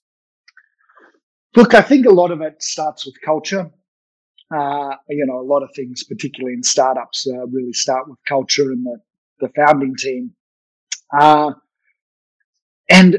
Look, 1.56 1.74
I 1.74 1.82
think 1.82 2.06
a 2.06 2.10
lot 2.10 2.30
of 2.30 2.40
it 2.40 2.62
starts 2.62 3.06
with 3.06 3.14
culture. 3.24 3.70
Uh, 4.54 4.94
you 5.08 5.26
know, 5.26 5.40
a 5.40 5.42
lot 5.42 5.62
of 5.62 5.70
things, 5.76 6.04
particularly 6.04 6.54
in 6.54 6.62
startups, 6.62 7.26
uh, 7.30 7.46
really 7.46 7.72
start 7.72 8.08
with 8.08 8.18
culture 8.26 8.70
and 8.72 8.84
the, 8.84 8.98
the 9.40 9.48
founding 9.54 9.94
team. 9.96 10.32
Uh, 11.18 11.52
and 12.88 13.18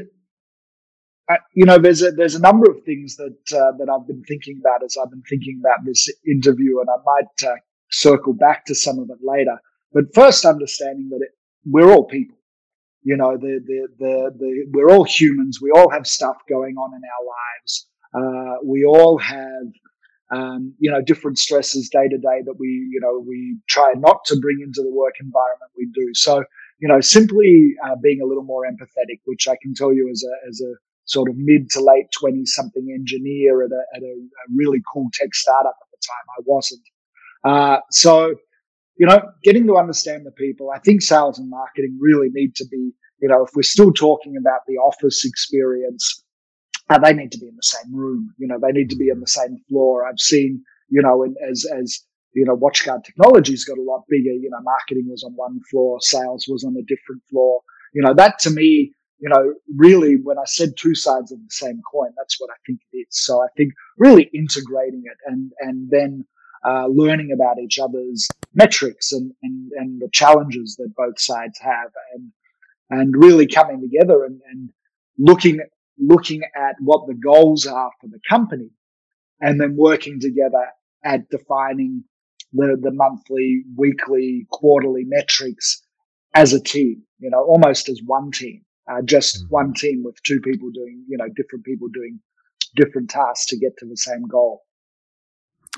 uh, 1.30 1.36
you 1.54 1.64
know, 1.64 1.78
there's 1.78 2.02
a 2.02 2.10
there's 2.10 2.34
a 2.34 2.40
number 2.40 2.68
of 2.68 2.82
things 2.84 3.16
that 3.16 3.38
uh, 3.52 3.70
that 3.78 3.88
I've 3.88 4.06
been 4.06 4.24
thinking 4.24 4.60
about 4.60 4.82
as 4.84 4.96
I've 5.00 5.10
been 5.10 5.22
thinking 5.28 5.60
about 5.64 5.84
this 5.84 6.08
interview, 6.26 6.80
and 6.80 6.88
I 6.90 6.96
might 7.04 7.52
uh, 7.52 7.56
circle 7.90 8.32
back 8.32 8.64
to 8.66 8.74
some 8.74 8.98
of 8.98 9.10
it 9.10 9.18
later. 9.22 9.56
But 9.92 10.14
first, 10.14 10.44
understanding 10.44 11.08
that 11.10 11.20
it, 11.22 11.30
we're 11.64 11.90
all 11.90 12.04
people. 12.04 12.36
You 13.02 13.16
know, 13.16 13.36
the, 13.36 13.60
the 13.66 13.88
the 13.98 14.30
the 14.38 14.66
we're 14.72 14.90
all 14.90 15.04
humans. 15.04 15.60
We 15.60 15.70
all 15.70 15.90
have 15.90 16.06
stuff 16.06 16.36
going 16.48 16.76
on 16.76 16.92
in 16.94 17.02
our 17.04 17.24
lives. 17.36 17.86
Uh, 18.12 18.56
we 18.64 18.84
all 18.84 19.18
have 19.18 19.66
um, 20.30 20.74
you 20.78 20.90
know 20.90 21.00
different 21.00 21.38
stresses 21.38 21.88
day 21.88 22.08
to 22.08 22.18
day 22.18 22.42
that 22.44 22.56
we 22.58 22.68
you 22.68 23.00
know 23.00 23.24
we 23.26 23.56
try 23.68 23.92
not 23.96 24.24
to 24.26 24.38
bring 24.40 24.60
into 24.60 24.82
the 24.82 24.92
work 24.92 25.14
environment 25.20 25.72
we 25.76 25.86
do. 25.94 26.10
So 26.14 26.44
you 26.80 26.88
know, 26.88 27.00
simply 27.00 27.74
uh, 27.84 27.96
being 28.02 28.20
a 28.22 28.26
little 28.26 28.42
more 28.42 28.62
empathetic, 28.64 29.20
which 29.26 29.46
I 29.46 29.56
can 29.62 29.74
tell 29.74 29.92
you 29.92 30.08
as 30.10 30.24
a, 30.24 30.48
as 30.48 30.60
a 30.62 30.72
sort 31.04 31.28
of 31.28 31.36
mid 31.36 31.68
to 31.70 31.80
late 31.80 32.06
20 32.18 32.46
something 32.46 32.88
engineer 32.92 33.62
at, 33.62 33.70
a, 33.70 33.82
at 33.96 34.02
a, 34.02 34.06
a, 34.06 34.44
really 34.54 34.80
cool 34.92 35.08
tech 35.12 35.34
startup 35.34 35.74
at 35.80 35.90
the 35.90 35.98
time, 36.06 36.26
I 36.38 36.42
wasn't. 36.46 36.80
Uh, 37.44 37.78
so, 37.90 38.34
you 38.96 39.06
know, 39.06 39.20
getting 39.42 39.66
to 39.66 39.76
understand 39.76 40.26
the 40.26 40.32
people, 40.32 40.70
I 40.70 40.78
think 40.80 41.02
sales 41.02 41.38
and 41.38 41.48
marketing 41.48 41.98
really 42.00 42.28
need 42.32 42.54
to 42.56 42.66
be, 42.70 42.92
you 43.20 43.28
know, 43.28 43.44
if 43.44 43.50
we're 43.54 43.62
still 43.62 43.92
talking 43.92 44.36
about 44.36 44.60
the 44.66 44.74
office 44.74 45.24
experience, 45.24 46.24
uh, 46.90 46.98
they 46.98 47.12
need 47.12 47.32
to 47.32 47.38
be 47.38 47.48
in 47.48 47.56
the 47.56 47.62
same 47.62 47.94
room. 47.94 48.34
You 48.38 48.48
know, 48.48 48.58
they 48.60 48.72
need 48.72 48.90
to 48.90 48.96
be 48.96 49.10
on 49.10 49.20
the 49.20 49.26
same 49.26 49.58
floor. 49.68 50.06
I've 50.06 50.18
seen, 50.18 50.62
you 50.88 51.02
know, 51.02 51.22
in, 51.22 51.34
as, 51.48 51.64
as 51.78 52.00
you 52.34 52.44
know, 52.44 52.56
WatchGuard 52.56 53.04
Technologies 53.04 53.64
got 53.64 53.78
a 53.78 53.82
lot 53.82 54.04
bigger. 54.08 54.32
You 54.32 54.50
know, 54.50 54.60
marketing 54.62 55.06
was 55.08 55.24
on 55.24 55.32
one 55.32 55.60
floor, 55.70 55.98
sales 56.00 56.46
was 56.48 56.64
on 56.64 56.76
a 56.76 56.82
different 56.82 57.22
floor. 57.30 57.60
You 57.94 58.02
know, 58.02 58.14
that 58.14 58.38
to 58.40 58.50
me, 58.50 58.92
you 59.18 59.28
know, 59.28 59.54
really 59.76 60.16
when 60.16 60.38
I 60.38 60.44
said 60.46 60.70
two 60.76 60.94
sides 60.94 61.32
of 61.32 61.38
the 61.38 61.50
same 61.50 61.80
coin, 61.90 62.10
that's 62.16 62.40
what 62.40 62.50
I 62.50 62.58
think 62.66 62.80
it 62.92 62.96
is. 62.98 63.06
So 63.10 63.42
I 63.42 63.48
think 63.56 63.72
really 63.98 64.30
integrating 64.34 65.02
it 65.04 65.18
and, 65.26 65.52
and 65.60 65.90
then, 65.90 66.24
uh, 66.66 66.86
learning 66.88 67.30
about 67.32 67.58
each 67.58 67.78
other's 67.78 68.28
metrics 68.54 69.12
and, 69.12 69.32
and, 69.42 69.70
and 69.72 70.00
the 70.00 70.08
challenges 70.12 70.76
that 70.76 70.92
both 70.96 71.18
sides 71.20 71.58
have 71.60 71.90
and, 72.14 72.30
and 72.90 73.14
really 73.16 73.46
coming 73.46 73.80
together 73.80 74.24
and, 74.24 74.40
and 74.50 74.70
looking, 75.18 75.60
looking 75.98 76.42
at 76.56 76.76
what 76.80 77.06
the 77.06 77.14
goals 77.14 77.66
are 77.66 77.90
for 78.00 78.08
the 78.08 78.20
company 78.28 78.70
and 79.40 79.60
then 79.60 79.76
working 79.76 80.20
together 80.20 80.66
at 81.04 81.28
defining 81.30 82.04
the, 82.52 82.76
the 82.80 82.90
monthly, 82.90 83.62
weekly, 83.76 84.46
quarterly 84.50 85.04
metrics 85.06 85.82
as 86.34 86.52
a 86.52 86.60
team, 86.60 87.02
you 87.18 87.30
know, 87.30 87.42
almost 87.44 87.88
as 87.88 88.00
one 88.04 88.30
team, 88.30 88.62
uh, 88.90 89.02
just 89.02 89.36
mm-hmm. 89.36 89.54
one 89.54 89.74
team 89.74 90.02
with 90.04 90.22
two 90.22 90.40
people 90.40 90.70
doing, 90.70 91.04
you 91.08 91.16
know, 91.16 91.28
different 91.36 91.64
people 91.64 91.88
doing 91.92 92.20
different 92.76 93.10
tasks 93.10 93.46
to 93.46 93.58
get 93.58 93.76
to 93.78 93.86
the 93.86 93.96
same 93.96 94.26
goal. 94.28 94.62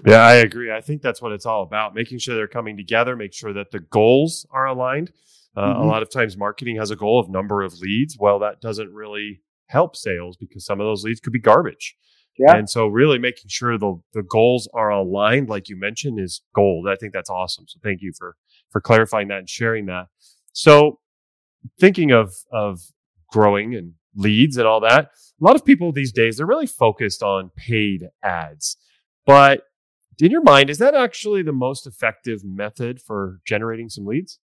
Yeah, 0.06 0.22
I 0.22 0.34
agree. 0.36 0.72
I 0.72 0.80
think 0.80 1.02
that's 1.02 1.20
what 1.20 1.32
it's 1.32 1.46
all 1.46 1.62
about 1.62 1.94
making 1.94 2.18
sure 2.18 2.34
they're 2.34 2.48
coming 2.48 2.76
together, 2.76 3.14
make 3.14 3.34
sure 3.34 3.52
that 3.52 3.70
the 3.70 3.80
goals 3.80 4.46
are 4.50 4.66
aligned. 4.66 5.12
Uh, 5.54 5.66
mm-hmm. 5.66 5.82
A 5.82 5.86
lot 5.86 6.02
of 6.02 6.10
times, 6.10 6.36
marketing 6.36 6.76
has 6.76 6.90
a 6.90 6.96
goal 6.96 7.20
of 7.20 7.28
number 7.28 7.62
of 7.62 7.78
leads. 7.78 8.16
Well, 8.18 8.38
that 8.38 8.60
doesn't 8.60 8.92
really 8.92 9.42
help 9.66 9.96
sales 9.96 10.36
because 10.36 10.64
some 10.64 10.80
of 10.80 10.86
those 10.86 11.04
leads 11.04 11.20
could 11.20 11.32
be 11.32 11.40
garbage. 11.40 11.96
Yeah. 12.38 12.56
And 12.56 12.68
so 12.68 12.86
really 12.86 13.18
making 13.18 13.48
sure 13.48 13.76
the, 13.76 14.00
the 14.14 14.22
goals 14.22 14.68
are 14.72 14.88
aligned, 14.88 15.50
like 15.50 15.68
you 15.68 15.76
mentioned, 15.76 16.18
is 16.18 16.40
gold. 16.54 16.88
I 16.88 16.96
think 16.96 17.12
that's 17.12 17.28
awesome. 17.28 17.66
So 17.68 17.78
thank 17.82 18.00
you 18.00 18.12
for, 18.18 18.36
for 18.70 18.80
clarifying 18.80 19.28
that 19.28 19.40
and 19.40 19.48
sharing 19.48 19.86
that. 19.86 20.06
So 20.54 21.00
thinking 21.78 22.10
of, 22.10 22.32
of 22.50 22.80
growing 23.30 23.74
and 23.74 23.92
leads 24.16 24.56
and 24.56 24.66
all 24.66 24.80
that, 24.80 25.10
a 25.40 25.44
lot 25.44 25.56
of 25.56 25.64
people 25.64 25.92
these 25.92 26.12
days, 26.12 26.38
they're 26.38 26.46
really 26.46 26.66
focused 26.66 27.22
on 27.22 27.50
paid 27.54 28.08
ads. 28.22 28.78
But 29.26 29.64
in 30.20 30.30
your 30.30 30.42
mind, 30.42 30.70
is 30.70 30.78
that 30.78 30.94
actually 30.94 31.42
the 31.42 31.52
most 31.52 31.86
effective 31.86 32.44
method 32.44 33.00
for 33.00 33.40
generating 33.44 33.88
some 33.88 34.06
leads? 34.06 34.38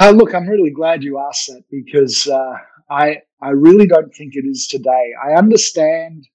Uh, 0.00 0.10
look, 0.10 0.34
I'm 0.34 0.48
really 0.48 0.70
glad 0.70 1.02
you 1.02 1.18
asked 1.18 1.46
that 1.48 1.62
because 1.70 2.26
uh, 2.26 2.54
I 2.90 3.18
I 3.40 3.50
really 3.50 3.86
don't 3.86 4.12
think 4.14 4.34
it 4.34 4.44
is 4.44 4.66
today. 4.66 5.12
I 5.24 5.38
understand 5.38 6.26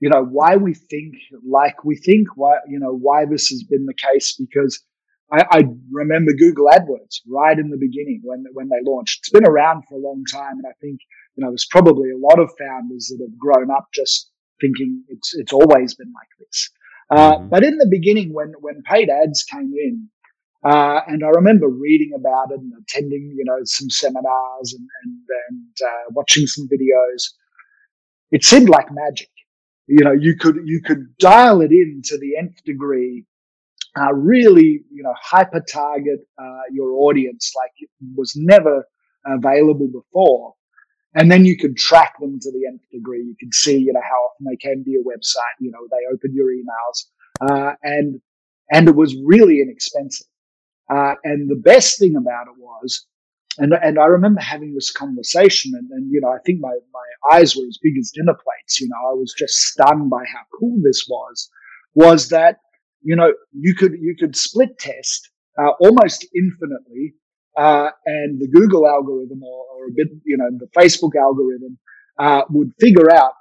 you 0.00 0.10
know 0.10 0.24
why 0.24 0.56
we 0.56 0.74
think 0.74 1.14
like 1.48 1.84
we 1.84 1.96
think 1.96 2.28
why 2.36 2.58
you 2.68 2.80
know 2.80 2.92
why 2.92 3.24
this 3.24 3.48
has 3.48 3.62
been 3.62 3.86
the 3.86 3.94
case 3.94 4.32
because 4.32 4.82
I, 5.32 5.44
I, 5.50 5.62
remember 5.90 6.32
Google 6.32 6.66
AdWords 6.66 7.20
right 7.26 7.58
in 7.58 7.70
the 7.70 7.78
beginning 7.78 8.20
when 8.22 8.44
when 8.52 8.68
they 8.68 8.82
launched. 8.84 9.20
It's 9.20 9.30
been 9.30 9.46
around 9.46 9.84
for 9.88 9.94
a 9.94 10.02
long 10.02 10.24
time, 10.30 10.58
and 10.58 10.66
I 10.66 10.74
think 10.80 11.00
you 11.36 11.44
know 11.44 11.50
there's 11.50 11.68
probably 11.70 12.10
a 12.10 12.18
lot 12.18 12.38
of 12.38 12.50
founders 12.58 13.06
that 13.08 13.24
have 13.24 13.38
grown 13.38 13.70
up 13.70 13.86
just 13.94 14.30
thinking 14.60 15.04
it's 15.08 15.34
it's 15.34 15.52
always 15.52 15.94
been 15.94 16.12
like 16.12 16.28
this. 16.38 16.68
Uh, 17.10 17.36
mm-hmm. 17.36 17.48
But 17.48 17.64
in 17.64 17.76
the 17.78 17.88
beginning, 17.90 18.32
when 18.32 18.52
when 18.60 18.82
paid 18.82 19.08
ads 19.10 19.42
came 19.44 19.72
in, 19.76 20.08
uh, 20.64 21.00
and 21.06 21.22
I 21.24 21.28
remember 21.28 21.68
reading 21.68 22.12
about 22.14 22.52
it 22.52 22.60
and 22.60 22.72
attending 22.82 23.34
you 23.36 23.44
know 23.44 23.58
some 23.64 23.90
seminars 23.90 24.72
and 24.72 24.88
and, 25.04 25.18
and 25.48 25.76
uh, 25.84 26.10
watching 26.10 26.46
some 26.46 26.68
videos, 26.68 27.22
it 28.30 28.44
seemed 28.44 28.68
like 28.68 28.86
magic 28.90 29.28
you 29.86 30.04
know, 30.04 30.12
you 30.12 30.36
could, 30.36 30.56
you 30.64 30.80
could 30.80 31.16
dial 31.18 31.60
it 31.60 31.70
in 31.70 32.02
to 32.04 32.18
the 32.18 32.36
nth 32.38 32.62
degree, 32.64 33.24
uh, 33.98 34.12
really, 34.14 34.84
you 34.90 35.02
know, 35.02 35.12
hyper 35.20 35.60
target, 35.60 36.20
uh, 36.38 36.62
your 36.72 36.92
audience 36.92 37.52
like 37.56 37.72
it 37.78 37.90
was 38.16 38.32
never 38.36 38.86
available 39.26 39.88
before. 39.88 40.54
And 41.14 41.30
then 41.30 41.44
you 41.44 41.58
could 41.58 41.76
track 41.76 42.14
them 42.20 42.38
to 42.40 42.50
the 42.50 42.66
nth 42.66 42.82
degree. 42.90 43.22
You 43.22 43.36
could 43.38 43.54
see, 43.54 43.76
you 43.76 43.92
know, 43.92 44.00
how 44.02 44.16
often 44.16 44.46
they 44.46 44.56
came 44.56 44.82
to 44.82 44.90
your 44.90 45.04
website, 45.04 45.56
you 45.60 45.70
know, 45.70 45.86
they 45.90 46.14
opened 46.14 46.34
your 46.34 46.48
emails. 46.48 47.06
uh, 47.40 47.74
and 47.82 48.20
and 48.70 48.88
it 48.88 48.96
was 48.96 49.14
really 49.24 49.60
inexpensive. 49.60 50.26
Uh, 50.90 51.14
and 51.24 51.48
the 51.50 51.56
best 51.56 51.98
thing 51.98 52.16
about 52.16 52.46
it 52.46 52.54
was, 52.58 53.06
and 53.58 53.74
and 53.74 53.98
I 53.98 54.06
remember 54.06 54.40
having 54.40 54.74
this 54.74 54.90
conversation, 54.90 55.72
and, 55.74 55.90
and 55.90 56.10
you 56.10 56.20
know, 56.20 56.30
I 56.30 56.38
think 56.44 56.60
my 56.60 56.74
my 56.92 57.36
eyes 57.36 57.54
were 57.56 57.66
as 57.66 57.78
big 57.82 57.94
as 57.98 58.12
dinner 58.14 58.34
plates. 58.34 58.80
You 58.80 58.88
know, 58.88 59.10
I 59.10 59.14
was 59.14 59.34
just 59.36 59.54
stunned 59.54 60.08
by 60.10 60.24
how 60.24 60.42
cool 60.58 60.78
this 60.82 61.04
was. 61.08 61.50
Was 61.94 62.28
that 62.30 62.58
you 63.02 63.16
know 63.16 63.32
you 63.52 63.74
could 63.74 63.92
you 64.00 64.16
could 64.18 64.36
split 64.36 64.78
test 64.78 65.30
uh, 65.58 65.70
almost 65.80 66.26
infinitely, 66.34 67.14
uh, 67.56 67.90
and 68.06 68.40
the 68.40 68.48
Google 68.48 68.86
algorithm 68.86 69.42
or, 69.42 69.64
or, 69.74 69.86
a 69.86 69.92
bit 69.94 70.08
you 70.24 70.36
know 70.36 70.48
the 70.58 70.68
Facebook 70.76 71.14
algorithm 71.20 71.78
uh, 72.18 72.42
would 72.50 72.72
figure 72.80 73.12
out 73.12 73.32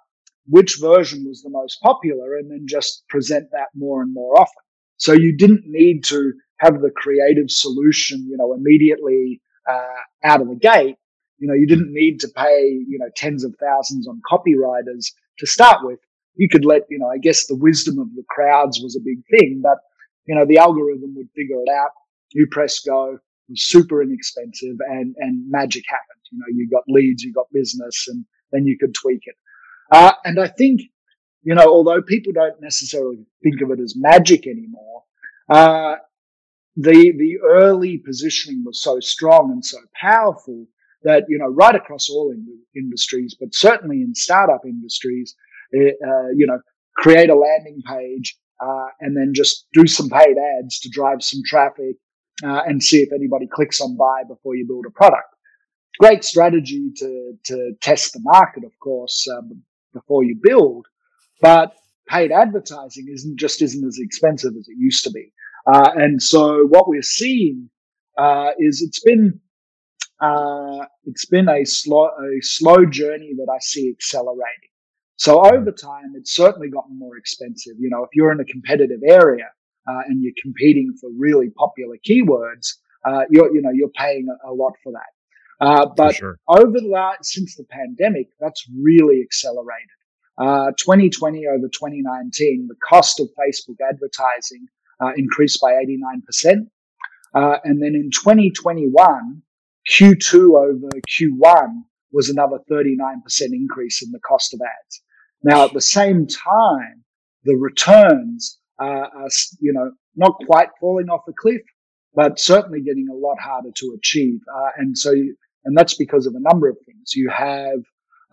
which 0.47 0.77
version 0.79 1.25
was 1.27 1.41
the 1.41 1.49
most 1.49 1.79
popular, 1.81 2.35
and 2.37 2.49
then 2.51 2.65
just 2.67 3.07
present 3.07 3.47
that 3.51 3.67
more 3.75 4.01
and 4.01 4.13
more 4.13 4.39
often. 4.39 4.63
So 4.97 5.13
you 5.13 5.35
didn't 5.35 5.63
need 5.65 6.03
to 6.05 6.33
have 6.57 6.81
the 6.81 6.91
creative 6.91 7.49
solution, 7.49 8.27
you 8.29 8.37
know, 8.37 8.53
immediately 8.53 9.41
uh, 9.67 10.01
out 10.23 10.41
of 10.41 10.47
the 10.47 10.55
gate. 10.55 10.95
You 11.39 11.47
know, 11.47 11.55
you 11.55 11.65
didn't 11.65 11.91
need 11.91 12.19
to 12.19 12.27
pay, 12.35 12.67
you 12.87 12.99
know, 12.99 13.09
tens 13.15 13.43
of 13.43 13.55
thousands 13.59 14.07
on 14.07 14.21
copywriters 14.31 15.11
to 15.39 15.47
start 15.47 15.79
with. 15.83 15.99
You 16.35 16.47
could 16.49 16.65
let, 16.65 16.83
you 16.89 16.99
know, 16.99 17.09
I 17.09 17.17
guess 17.17 17.47
the 17.47 17.55
wisdom 17.55 17.97
of 17.97 18.13
the 18.15 18.23
crowds 18.29 18.79
was 18.79 18.95
a 18.95 19.03
big 19.03 19.23
thing, 19.31 19.59
but, 19.63 19.79
you 20.27 20.35
know, 20.35 20.45
the 20.45 20.59
algorithm 20.59 21.15
would 21.15 21.29
figure 21.35 21.61
it 21.65 21.69
out. 21.71 21.89
You 22.31 22.47
press 22.51 22.79
go, 22.79 23.17
was 23.51 23.63
super 23.63 24.01
inexpensive 24.01 24.77
and, 24.89 25.15
and 25.19 25.49
magic 25.49 25.83
happened. 25.87 26.21
You 26.31 26.39
know, 26.39 26.45
you 26.49 26.69
got 26.69 26.83
leads, 26.87 27.23
you 27.23 27.33
got 27.33 27.47
business, 27.51 28.07
and 28.07 28.25
then 28.51 28.65
you 28.65 28.77
could 28.77 28.95
tweak 28.95 29.21
it. 29.25 29.35
Uh, 29.91 30.13
and 30.25 30.39
I 30.39 30.47
think, 30.47 30.81
you 31.43 31.53
know, 31.53 31.65
although 31.65 32.01
people 32.01 32.33
don't 32.33 32.59
necessarily 32.61 33.25
think 33.43 33.61
of 33.61 33.71
it 33.71 33.79
as 33.79 33.95
magic 33.95 34.47
anymore, 34.47 35.03
uh, 35.49 35.95
the 36.77 37.13
the 37.17 37.37
early 37.43 37.97
positioning 37.97 38.63
was 38.65 38.81
so 38.81 38.99
strong 39.01 39.51
and 39.51 39.63
so 39.63 39.77
powerful 39.99 40.65
that 41.03 41.25
you 41.27 41.37
know 41.37 41.47
right 41.47 41.75
across 41.75 42.09
all 42.09 42.31
in, 42.31 42.45
industries, 42.75 43.35
but 43.37 43.53
certainly 43.53 44.01
in 44.01 44.15
startup 44.15 44.61
industries, 44.65 45.35
it, 45.71 45.97
uh, 46.05 46.29
you 46.35 46.47
know, 46.47 46.59
create 46.95 47.29
a 47.29 47.35
landing 47.35 47.81
page 47.85 48.37
uh, 48.61 48.87
and 49.01 49.17
then 49.17 49.33
just 49.33 49.67
do 49.73 49.87
some 49.87 50.09
paid 50.09 50.37
ads 50.59 50.79
to 50.79 50.89
drive 50.89 51.21
some 51.21 51.41
traffic 51.45 51.95
uh, 52.43 52.61
and 52.65 52.83
see 52.83 52.97
if 52.97 53.11
anybody 53.13 53.47
clicks 53.47 53.81
on 53.81 53.95
buy 53.95 54.23
before 54.27 54.55
you 54.55 54.65
build 54.67 54.85
a 54.85 54.91
product. 54.91 55.27
Great 55.99 56.23
strategy 56.23 56.89
to 56.95 57.33
to 57.45 57.73
test 57.81 58.13
the 58.13 58.21
market, 58.23 58.63
of 58.63 58.71
course, 58.79 59.27
um, 59.27 59.61
before 59.93 60.23
you 60.23 60.35
build, 60.41 60.87
but 61.41 61.75
paid 62.07 62.31
advertising 62.31 63.07
isn't 63.11 63.37
just 63.37 63.61
isn't 63.61 63.85
as 63.85 63.99
expensive 63.99 64.53
as 64.57 64.67
it 64.67 64.77
used 64.77 65.03
to 65.03 65.11
be. 65.11 65.31
Uh, 65.71 65.91
and 65.95 66.21
so 66.21 66.65
what 66.67 66.87
we're 66.87 67.01
seeing 67.01 67.69
uh, 68.17 68.51
is 68.57 68.81
it's 68.81 69.01
been 69.01 69.39
uh, 70.21 70.85
it's 71.05 71.25
been 71.25 71.49
a 71.49 71.65
slow 71.65 72.05
a 72.05 72.41
slow 72.41 72.85
journey 72.85 73.33
that 73.37 73.51
I 73.53 73.59
see 73.59 73.89
accelerating. 73.89 74.69
So 75.17 75.45
over 75.45 75.71
time, 75.71 76.13
it's 76.15 76.33
certainly 76.33 76.69
gotten 76.69 76.97
more 76.97 77.15
expensive. 77.17 77.73
You 77.79 77.89
know, 77.91 78.03
if 78.03 78.09
you're 78.13 78.31
in 78.31 78.39
a 78.39 78.45
competitive 78.45 79.01
area 79.05 79.49
uh, 79.87 80.01
and 80.07 80.21
you're 80.23 80.33
competing 80.41 80.93
for 80.99 81.09
really 81.17 81.49
popular 81.49 81.97
keywords, 82.07 82.75
uh, 83.05 83.23
you're 83.29 83.53
you 83.53 83.61
know 83.61 83.71
you're 83.71 83.89
paying 83.89 84.27
a, 84.29 84.51
a 84.51 84.53
lot 84.53 84.73
for 84.83 84.91
that. 84.93 85.65
Uh, 85.65 85.85
but 85.95 86.15
sure. 86.15 86.37
over 86.47 86.79
the 86.79 86.87
last 86.87 87.25
since 87.25 87.55
the 87.55 87.65
pandemic, 87.65 88.27
that's 88.39 88.65
really 88.79 89.21
accelerated. 89.21 89.89
2020 90.39 91.45
over 91.47 91.67
2019, 91.67 92.67
the 92.67 92.75
cost 92.89 93.19
of 93.19 93.29
Facebook 93.37 93.75
advertising 93.87 94.67
uh, 95.01 95.11
increased 95.17 95.59
by 95.61 95.73
89%. 95.73 96.67
Uh, 97.33 97.57
and 97.63 97.81
then 97.81 97.95
in 97.95 98.09
2021, 98.11 99.41
Q2 99.89 100.49
over 100.55 100.89
Q1 101.09 101.83
was 102.11 102.29
another 102.29 102.59
39% 102.69 103.15
increase 103.53 104.03
in 104.03 104.11
the 104.11 104.19
cost 104.19 104.53
of 104.53 104.61
ads. 104.61 105.01
Now, 105.43 105.65
at 105.65 105.73
the 105.73 105.81
same 105.81 106.27
time, 106.27 107.03
the 107.43 107.55
returns 107.55 108.59
are, 108.85 109.27
you 109.59 109.73
know, 109.73 109.91
not 110.15 110.35
quite 110.45 110.69
falling 110.79 111.09
off 111.09 111.21
a 111.27 111.33
cliff, 111.39 111.61
but 112.13 112.39
certainly 112.39 112.81
getting 112.81 113.07
a 113.09 113.15
lot 113.15 113.39
harder 113.39 113.69
to 113.75 113.95
achieve. 113.97 114.39
Uh, 114.53 114.69
and 114.77 114.97
so, 114.97 115.11
and 115.65 115.77
that's 115.77 115.95
because 115.95 116.25
of 116.25 116.35
a 116.35 116.39
number 116.39 116.67
of 116.67 116.77
things. 116.85 117.13
You 117.15 117.29
have 117.29 117.79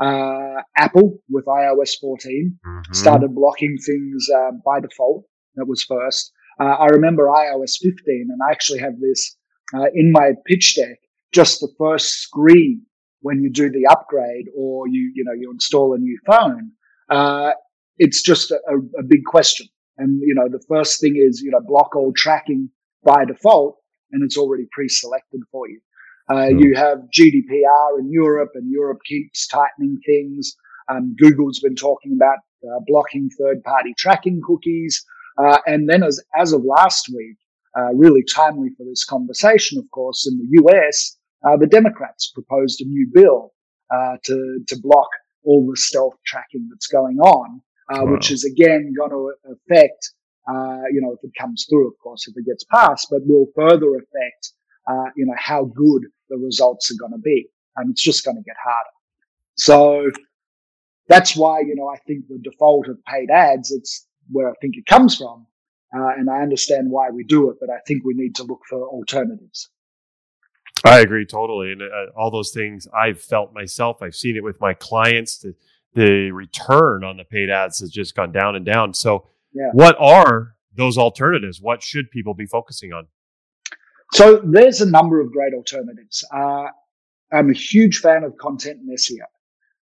uh, 0.00 0.62
Apple 0.76 1.18
with 1.28 1.44
iOS 1.46 1.98
14 2.00 2.58
mm-hmm. 2.66 2.92
started 2.92 3.34
blocking 3.34 3.76
things 3.84 4.26
uh, 4.34 4.52
by 4.64 4.80
default. 4.80 5.24
That 5.56 5.66
was 5.66 5.82
first. 5.84 6.32
Uh, 6.60 6.64
I 6.64 6.86
remember 6.86 7.26
iOS 7.26 7.74
15, 7.80 8.28
and 8.30 8.40
I 8.46 8.50
actually 8.50 8.80
have 8.80 8.98
this 9.00 9.36
uh, 9.74 9.86
in 9.94 10.12
my 10.12 10.32
pitch 10.46 10.76
deck. 10.76 10.98
Just 11.32 11.60
the 11.60 11.68
first 11.78 12.20
screen 12.20 12.82
when 13.20 13.42
you 13.42 13.50
do 13.50 13.70
the 13.70 13.86
upgrade 13.90 14.46
or 14.56 14.88
you 14.88 15.12
you 15.14 15.24
know 15.24 15.32
you 15.32 15.50
install 15.50 15.94
a 15.94 15.98
new 15.98 16.18
phone. 16.26 16.72
Uh, 17.10 17.50
it's 17.98 18.22
just 18.22 18.50
a, 18.50 18.58
a, 18.98 19.02
big 19.02 19.24
question, 19.24 19.66
and 19.98 20.20
you 20.22 20.34
know 20.34 20.48
the 20.48 20.64
first 20.68 21.00
thing 21.00 21.16
is 21.16 21.40
you 21.40 21.50
know 21.50 21.60
block 21.60 21.94
all 21.96 22.12
tracking 22.16 22.70
by 23.04 23.24
default, 23.24 23.76
and 24.12 24.22
it's 24.22 24.36
already 24.36 24.66
pre-selected 24.72 25.40
for 25.52 25.68
you. 25.68 25.80
Uh, 26.30 26.48
You 26.48 26.74
have 26.74 26.98
GDPR 27.16 27.98
in 28.00 28.10
Europe, 28.10 28.50
and 28.54 28.70
Europe 28.70 29.00
keeps 29.06 29.46
tightening 29.46 29.98
things. 30.04 30.54
Um, 30.90 31.14
Google's 31.18 31.60
been 31.60 31.74
talking 31.76 32.12
about 32.14 32.38
uh, 32.64 32.80
blocking 32.86 33.30
third-party 33.38 33.94
tracking 33.96 34.40
cookies. 34.46 35.04
Uh, 35.38 35.58
and 35.66 35.88
then 35.88 36.02
as, 36.02 36.20
as 36.36 36.52
of 36.52 36.64
last 36.64 37.08
week, 37.14 37.36
uh, 37.78 37.94
really 37.94 38.24
timely 38.24 38.70
for 38.76 38.84
this 38.84 39.04
conversation, 39.04 39.78
of 39.78 39.88
course, 39.90 40.26
in 40.26 40.38
the 40.38 40.62
US, 40.62 41.16
uh, 41.46 41.56
the 41.56 41.66
Democrats 41.66 42.30
proposed 42.32 42.80
a 42.80 42.84
new 42.84 43.08
bill 43.12 43.52
uh, 43.94 44.16
to, 44.24 44.60
to 44.66 44.76
block 44.82 45.08
all 45.44 45.66
the 45.70 45.76
stealth 45.76 46.14
tracking 46.26 46.68
that's 46.70 46.88
going 46.88 47.18
on, 47.18 47.62
uh, 47.90 48.00
wow. 48.02 48.12
which 48.12 48.30
is 48.30 48.44
again 48.44 48.92
going 48.96 49.10
to 49.10 49.32
affect, 49.52 50.12
uh, 50.48 50.82
you 50.92 51.00
know, 51.00 51.12
if 51.12 51.20
it 51.22 51.32
comes 51.38 51.66
through, 51.68 51.88
of 51.88 51.94
course, 52.02 52.26
if 52.28 52.34
it 52.36 52.46
gets 52.46 52.64
passed, 52.64 53.08
but 53.10 53.26
will 53.26 53.46
further 53.54 53.96
affect, 53.96 54.52
you 55.16 55.26
know, 55.26 55.34
how 55.36 55.64
good 55.64 56.02
the 56.30 56.36
results 56.36 56.90
are 56.90 56.98
going 56.98 57.12
to 57.12 57.18
be. 57.18 57.48
And 57.76 57.90
it's 57.90 58.02
just 58.02 58.24
going 58.24 58.36
to 58.36 58.42
get 58.42 58.56
harder. 58.62 58.90
So 59.54 60.10
that's 61.08 61.36
why, 61.36 61.60
you 61.60 61.74
know, 61.74 61.88
I 61.88 61.98
think 62.06 62.26
the 62.28 62.38
default 62.38 62.88
of 62.88 63.02
paid 63.04 63.30
ads, 63.30 63.70
it's 63.70 64.06
where 64.30 64.48
I 64.48 64.54
think 64.60 64.76
it 64.76 64.86
comes 64.86 65.16
from. 65.16 65.46
Uh, 65.94 66.10
and 66.18 66.28
I 66.28 66.42
understand 66.42 66.90
why 66.90 67.08
we 67.10 67.24
do 67.24 67.50
it, 67.50 67.56
but 67.60 67.70
I 67.70 67.78
think 67.86 68.04
we 68.04 68.12
need 68.14 68.34
to 68.36 68.42
look 68.42 68.60
for 68.68 68.86
alternatives. 68.88 69.70
I 70.84 71.00
agree 71.00 71.24
totally. 71.24 71.72
And 71.72 71.82
uh, 71.82 72.12
all 72.14 72.30
those 72.30 72.50
things 72.50 72.86
I've 72.94 73.20
felt 73.20 73.54
myself, 73.54 74.02
I've 74.02 74.14
seen 74.14 74.36
it 74.36 74.44
with 74.44 74.60
my 74.60 74.74
clients. 74.74 75.44
The 75.94 76.30
return 76.30 77.04
on 77.04 77.16
the 77.16 77.24
paid 77.24 77.50
ads 77.50 77.80
has 77.80 77.90
just 77.90 78.14
gone 78.14 78.32
down 78.32 78.56
and 78.56 78.64
down. 78.64 78.94
So, 78.94 79.26
yeah. 79.52 79.70
what 79.72 79.96
are 79.98 80.54
those 80.74 80.98
alternatives? 80.98 81.60
What 81.60 81.82
should 81.82 82.10
people 82.10 82.34
be 82.34 82.46
focusing 82.46 82.92
on? 82.92 83.06
So, 84.12 84.40
there's 84.44 84.80
a 84.80 84.90
number 84.90 85.20
of 85.20 85.32
great 85.32 85.54
alternatives. 85.54 86.24
Uh, 86.34 86.66
I'm 87.32 87.50
a 87.50 87.54
huge 87.54 87.98
fan 87.98 88.24
of 88.24 88.36
content 88.36 88.80
and 88.80 88.96
SEO. 88.96 89.24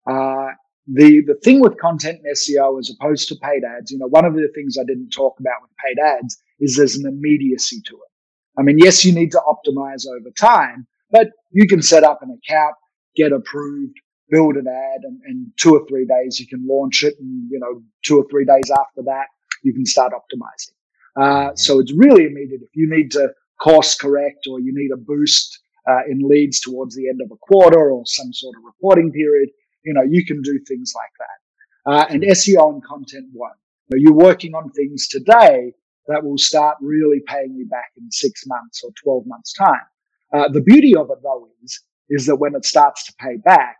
Uh, 0.06 0.52
the 0.86 1.22
the 1.26 1.34
thing 1.42 1.60
with 1.60 1.78
content 1.78 2.20
and 2.22 2.36
SEO 2.36 2.78
as 2.78 2.90
opposed 2.90 3.28
to 3.28 3.36
paid 3.36 3.62
ads, 3.64 3.90
you 3.90 3.98
know, 3.98 4.06
one 4.06 4.24
of 4.24 4.34
the 4.34 4.48
things 4.54 4.76
I 4.78 4.84
didn't 4.84 5.10
talk 5.10 5.38
about 5.40 5.62
with 5.62 5.70
paid 5.84 6.00
ads 6.00 6.40
is 6.60 6.76
there's 6.76 6.96
an 6.96 7.06
immediacy 7.06 7.80
to 7.86 7.94
it. 7.94 8.58
I 8.58 8.62
mean, 8.62 8.78
yes, 8.78 9.04
you 9.04 9.12
need 9.12 9.32
to 9.32 9.40
optimize 9.46 10.06
over 10.06 10.30
time, 10.30 10.86
but 11.10 11.28
you 11.50 11.66
can 11.66 11.82
set 11.82 12.04
up 12.04 12.22
an 12.22 12.30
account, 12.30 12.74
get 13.16 13.32
approved, 13.32 13.96
build 14.30 14.56
an 14.56 14.66
ad, 14.66 15.02
and, 15.04 15.20
and 15.24 15.52
two 15.56 15.74
or 15.74 15.86
three 15.86 16.06
days 16.06 16.40
you 16.40 16.46
can 16.46 16.66
launch 16.66 17.02
it, 17.04 17.14
and 17.20 17.50
you 17.50 17.58
know, 17.58 17.82
two 18.04 18.18
or 18.18 18.26
three 18.30 18.44
days 18.44 18.70
after 18.70 19.02
that 19.04 19.26
you 19.62 19.72
can 19.72 19.84
start 19.84 20.12
optimizing. 20.12 20.72
Uh, 21.16 21.54
so 21.54 21.80
it's 21.80 21.92
really 21.92 22.24
immediate. 22.24 22.60
If 22.62 22.74
you 22.74 22.88
need 22.88 23.10
to 23.12 23.30
course 23.60 23.94
correct 23.94 24.46
or 24.48 24.60
you 24.60 24.72
need 24.74 24.90
a 24.92 24.96
boost 24.96 25.60
uh, 25.88 26.04
in 26.08 26.20
leads 26.20 26.60
towards 26.60 26.94
the 26.94 27.08
end 27.08 27.20
of 27.22 27.30
a 27.32 27.36
quarter 27.36 27.90
or 27.90 28.04
some 28.06 28.32
sort 28.32 28.54
of 28.56 28.64
reporting 28.64 29.12
period, 29.12 29.48
you 29.84 29.94
know, 29.94 30.02
you 30.02 30.24
can 30.24 30.42
do 30.42 30.58
things 30.66 30.92
like 30.94 31.10
that. 31.18 31.92
Uh, 31.92 32.06
and 32.10 32.22
SEO 32.22 32.74
and 32.74 32.84
content 32.84 33.26
won't. 33.32 33.54
You 33.90 33.98
you're 34.02 34.12
working 34.12 34.54
on 34.54 34.70
things 34.70 35.08
today 35.08 35.72
that 36.08 36.24
will 36.24 36.38
start 36.38 36.76
really 36.80 37.20
paying 37.26 37.54
you 37.54 37.66
back 37.66 37.92
in 37.96 38.10
six 38.10 38.44
months 38.46 38.82
or 38.84 38.90
12 39.02 39.24
months 39.26 39.52
time. 39.52 39.86
Uh, 40.32 40.48
the 40.48 40.60
beauty 40.60 40.94
of 40.96 41.08
it 41.10 41.18
though 41.22 41.48
is, 41.62 41.80
is 42.10 42.26
that 42.26 42.36
when 42.36 42.54
it 42.54 42.64
starts 42.64 43.06
to 43.06 43.14
pay 43.20 43.36
back, 43.36 43.76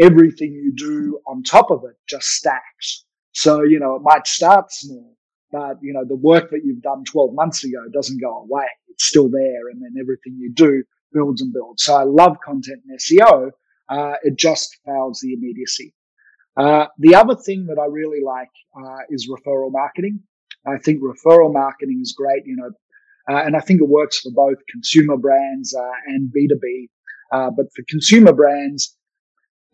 everything 0.00 0.52
you 0.52 0.72
do 0.74 1.20
on 1.26 1.42
top 1.42 1.70
of 1.70 1.84
it 1.84 1.96
just 2.08 2.28
stacks. 2.28 3.04
So, 3.32 3.62
you 3.62 3.78
know, 3.78 3.94
it 3.96 4.02
might 4.02 4.26
start 4.26 4.72
small, 4.72 5.16
but 5.52 5.78
you 5.82 5.92
know, 5.92 6.04
the 6.06 6.16
work 6.16 6.50
that 6.50 6.60
you've 6.64 6.82
done 6.82 7.04
12 7.04 7.34
months 7.34 7.64
ago 7.64 7.78
doesn't 7.92 8.20
go 8.20 8.38
away. 8.38 8.66
It's 8.88 9.04
still 9.04 9.28
there. 9.28 9.68
And 9.70 9.82
then 9.82 9.94
everything 10.00 10.36
you 10.38 10.52
do 10.52 10.82
builds 11.12 11.42
and 11.42 11.52
builds. 11.52 11.84
So 11.84 11.94
I 11.94 12.02
love 12.02 12.36
content 12.44 12.82
and 12.88 12.98
SEO 12.98 13.50
uh, 13.88 14.14
it 14.22 14.36
just 14.36 14.78
fails 14.84 15.20
the 15.20 15.32
immediacy. 15.32 15.94
Uh, 16.56 16.86
the 16.98 17.14
other 17.14 17.36
thing 17.36 17.66
that 17.66 17.78
I 17.78 17.86
really 17.86 18.20
like 18.24 18.50
uh, 18.76 19.02
is 19.10 19.30
referral 19.30 19.72
marketing. 19.72 20.20
I 20.66 20.76
think 20.78 21.00
referral 21.00 21.52
marketing 21.52 22.00
is 22.02 22.14
great, 22.16 22.42
you 22.44 22.56
know, 22.56 22.70
uh, 23.32 23.42
and 23.44 23.56
I 23.56 23.60
think 23.60 23.80
it 23.80 23.88
works 23.88 24.20
for 24.20 24.30
both 24.32 24.58
consumer 24.70 25.16
brands 25.16 25.74
uh, 25.74 25.90
and 26.06 26.32
B2B. 26.34 26.88
Uh, 27.30 27.50
but 27.50 27.66
for 27.74 27.84
consumer 27.88 28.32
brands, 28.32 28.96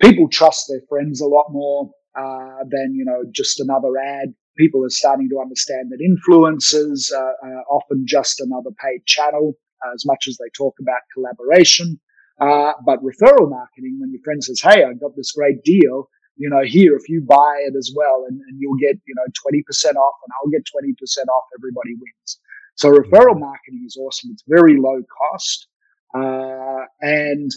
people 0.01 0.29
trust 0.29 0.67
their 0.69 0.81
friends 0.89 1.21
a 1.21 1.27
lot 1.27 1.47
more 1.51 1.91
uh, 2.17 2.65
than, 2.69 2.95
you 2.95 3.05
know, 3.05 3.25
just 3.33 3.61
another 3.61 3.97
ad. 3.99 4.35
People 4.57 4.85
are 4.85 4.91
starting 4.91 5.29
to 5.31 5.41
understand 5.41 5.91
that 5.91 6.01
influencers 6.01 7.13
are 7.13 7.63
often 7.71 8.05
just 8.07 8.41
another 8.41 8.71
paid 8.83 9.05
channel 9.07 9.55
as 9.95 10.05
much 10.07 10.27
as 10.29 10.37
they 10.37 10.49
talk 10.57 10.75
about 10.81 11.01
collaboration. 11.13 12.01
Uh, 12.41 12.73
but 12.85 12.99
referral 13.03 13.51
marketing, 13.51 13.99
when 14.01 14.11
your 14.11 14.21
friend 14.25 14.43
says, 14.43 14.61
Hey, 14.61 14.85
I 14.85 14.93
got 14.95 15.17
this 15.17 15.33
great 15.33 15.63
deal, 15.63 16.09
you 16.37 16.51
know, 16.51 16.63
here, 16.65 16.97
if 16.97 17.09
you 17.09 17.23
buy 17.23 17.63
it 17.67 17.75
as 17.77 17.93
well 17.95 18.25
and, 18.29 18.41
and 18.41 18.59
you'll 18.59 18.77
get, 18.77 18.99
you 19.07 19.15
know, 19.15 19.27
20% 19.47 19.95
off 19.95 20.15
and 20.25 20.33
I'll 20.41 20.51
get 20.51 20.67
20% 20.67 21.29
off, 21.29 21.45
everybody 21.59 21.95
wins. 21.95 22.41
So 22.77 22.91
referral 22.91 23.39
marketing 23.39 23.85
is 23.87 23.97
awesome. 23.97 24.31
It's 24.33 24.43
very 24.49 24.77
low 24.79 25.01
cost. 25.19 25.69
Uh, 26.13 26.87
and 27.01 27.51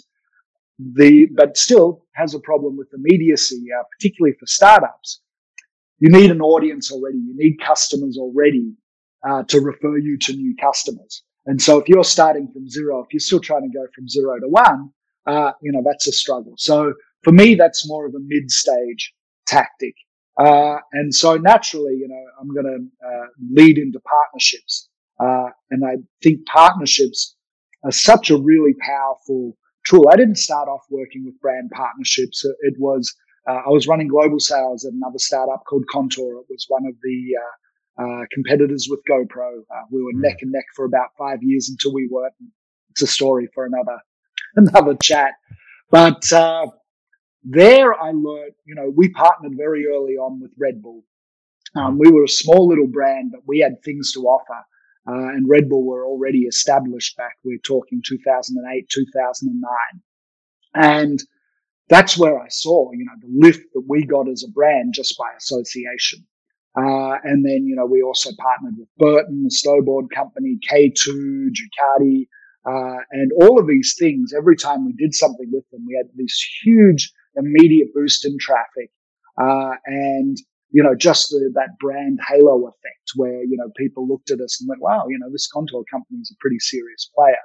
the, 0.79 1.27
but 1.35 1.57
still 1.57 2.05
has 2.13 2.33
a 2.33 2.39
problem 2.39 2.77
with 2.77 2.87
immediacy, 2.93 3.65
uh, 3.77 3.83
particularly 3.97 4.35
for 4.39 4.45
startups. 4.45 5.21
You 5.99 6.09
need 6.09 6.29
an 6.29 6.41
audience 6.41 6.91
already. 6.91 7.17
You 7.17 7.33
need 7.35 7.57
customers 7.59 8.17
already, 8.17 8.73
uh, 9.27 9.43
to 9.43 9.59
refer 9.59 9.97
you 9.97 10.17
to 10.19 10.33
new 10.33 10.55
customers. 10.61 11.23
And 11.47 11.61
so 11.61 11.79
if 11.79 11.87
you're 11.87 12.03
starting 12.03 12.49
from 12.51 12.69
zero, 12.69 13.01
if 13.03 13.07
you're 13.11 13.19
still 13.19 13.39
trying 13.39 13.63
to 13.63 13.77
go 13.77 13.85
from 13.95 14.07
zero 14.07 14.39
to 14.39 14.47
one, 14.47 14.89
uh, 15.25 15.51
you 15.61 15.71
know, 15.71 15.81
that's 15.83 16.07
a 16.07 16.11
struggle. 16.11 16.53
So 16.57 16.93
for 17.23 17.31
me, 17.31 17.55
that's 17.55 17.87
more 17.87 18.05
of 18.05 18.13
a 18.13 18.19
mid 18.21 18.51
stage 18.51 19.13
tactic. 19.47 19.95
Uh, 20.39 20.77
and 20.93 21.13
so 21.13 21.35
naturally, 21.35 21.93
you 21.93 22.07
know, 22.07 22.23
I'm 22.39 22.53
going 22.53 22.65
to 22.65 23.07
uh, 23.07 23.25
lead 23.51 23.77
into 23.77 23.99
partnerships. 24.01 24.89
Uh, 25.19 25.49
and 25.71 25.83
I 25.83 25.95
think 26.21 26.45
partnerships 26.45 27.35
are 27.83 27.91
such 27.91 28.29
a 28.29 28.37
really 28.37 28.75
powerful 28.79 29.57
tool. 29.89 30.05
I 30.11 30.15
didn't 30.15 30.37
start 30.37 30.67
off 30.67 30.81
working 30.89 31.25
with 31.25 31.39
brand 31.39 31.71
partnerships. 31.71 32.45
It 32.61 32.75
was, 32.77 33.13
uh, 33.47 33.61
I 33.65 33.69
was 33.69 33.87
running 33.87 34.07
global 34.07 34.39
sales 34.39 34.85
at 34.85 34.93
another 34.93 35.19
startup 35.19 35.63
called 35.67 35.85
Contour. 35.91 36.41
It 36.41 36.45
was 36.49 36.65
one 36.67 36.85
of 36.85 36.93
the, 37.01 37.35
uh, 37.41 37.55
uh, 37.97 38.25
competitors 38.31 38.87
with 38.89 38.99
GoPro. 39.09 39.61
Uh, 39.73 39.83
we 39.91 40.03
were 40.03 40.13
mm. 40.13 40.21
neck 40.21 40.37
and 40.41 40.51
neck 40.51 40.65
for 40.75 40.85
about 40.85 41.09
five 41.17 41.41
years 41.41 41.69
until 41.69 41.93
we 41.93 42.07
weren't. 42.11 42.33
It's 42.91 43.01
a 43.01 43.07
story 43.07 43.47
for 43.53 43.65
another 43.65 43.99
another 44.55 44.95
chat. 44.95 45.33
But 45.89 46.31
uh, 46.31 46.67
there, 47.43 47.93
I 47.93 48.11
learned. 48.11 48.53
You 48.65 48.75
know, 48.75 48.91
we 48.95 49.09
partnered 49.09 49.53
very 49.57 49.87
early 49.87 50.13
on 50.13 50.39
with 50.39 50.51
Red 50.59 50.81
Bull. 50.81 51.03
Um, 51.75 51.97
we 51.97 52.11
were 52.11 52.23
a 52.23 52.29
small 52.29 52.67
little 52.67 52.87
brand, 52.87 53.31
but 53.31 53.41
we 53.45 53.59
had 53.59 53.83
things 53.83 54.13
to 54.13 54.21
offer. 54.21 54.63
Uh, 55.07 55.29
and 55.29 55.47
Red 55.47 55.69
Bull 55.69 55.85
were 55.85 56.05
already 56.05 56.41
established 56.41 57.15
back. 57.15 57.37
We're 57.43 57.59
talking 57.59 58.01
2008, 58.05 58.89
2009, 58.89 59.63
and 60.75 61.23
that's 61.89 62.17
where 62.17 62.39
I 62.39 62.47
saw, 62.49 62.91
you 62.91 63.05
know, 63.05 63.13
the 63.21 63.47
lift 63.47 63.63
that 63.73 63.83
we 63.87 64.03
got 64.03 64.27
as 64.29 64.43
a 64.43 64.51
brand 64.51 64.93
just 64.93 65.17
by 65.17 65.31
association. 65.37 66.25
Uh, 66.77 67.17
and 67.23 67.43
then, 67.43 67.65
you 67.65 67.75
know, 67.75 67.85
we 67.85 68.01
also 68.01 68.29
partnered 68.37 68.75
with 68.77 68.89
Burton, 68.97 69.43
the 69.43 69.49
snowboard 69.49 70.09
company, 70.13 70.59
K2, 70.69 71.47
Ducati, 71.49 72.27
uh, 72.65 73.01
and 73.11 73.31
all 73.41 73.59
of 73.59 73.67
these 73.67 73.95
things. 73.97 74.33
Every 74.37 74.55
time 74.55 74.85
we 74.85 74.93
did 74.93 75.15
something 75.15 75.49
with 75.51 75.67
them, 75.71 75.85
we 75.87 75.95
had 75.95 76.11
this 76.15 76.45
huge 76.63 77.11
immediate 77.35 77.93
boost 77.95 78.25
in 78.25 78.37
traffic. 78.39 78.91
Uh, 79.41 79.75
and, 79.85 80.37
you 80.71 80.83
know, 80.83 80.95
just 80.95 81.29
the, 81.29 81.51
that 81.55 81.77
brand 81.79 82.19
halo 82.27 82.67
effect 82.67 83.11
where, 83.15 83.43
you 83.43 83.57
know, 83.57 83.71
people 83.77 84.07
looked 84.07 84.31
at 84.31 84.41
us 84.41 84.59
and 84.59 84.67
went, 84.67 84.81
wow, 84.81 85.05
you 85.07 85.17
know, 85.17 85.31
this 85.31 85.47
Contour 85.47 85.83
company 85.89 86.19
is 86.19 86.31
a 86.31 86.39
pretty 86.39 86.59
serious 86.59 87.09
player. 87.15 87.35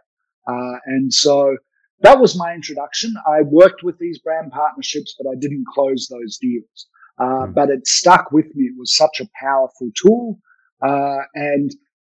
Uh, 0.49 0.79
and 0.87 1.13
so 1.13 1.57
that 2.01 2.19
was 2.19 2.37
my 2.37 2.53
introduction. 2.53 3.15
I 3.27 3.43
worked 3.43 3.85
with 3.85 3.99
these 3.99 4.19
brand 4.19 4.51
partnerships, 4.51 5.15
but 5.19 5.31
I 5.31 5.37
didn't 5.39 5.67
close 5.73 6.09
those 6.09 6.37
deals. 6.39 6.87
Uh, 7.19 7.47
hmm. 7.47 7.53
but 7.53 7.71
it 7.71 7.87
stuck 7.87 8.33
with 8.33 8.47
me. 8.57 8.65
It 8.65 8.79
was 8.79 8.97
such 8.97 9.21
a 9.21 9.29
powerful 9.41 9.91
tool. 9.95 10.39
Uh, 10.83 11.19
and, 11.35 11.71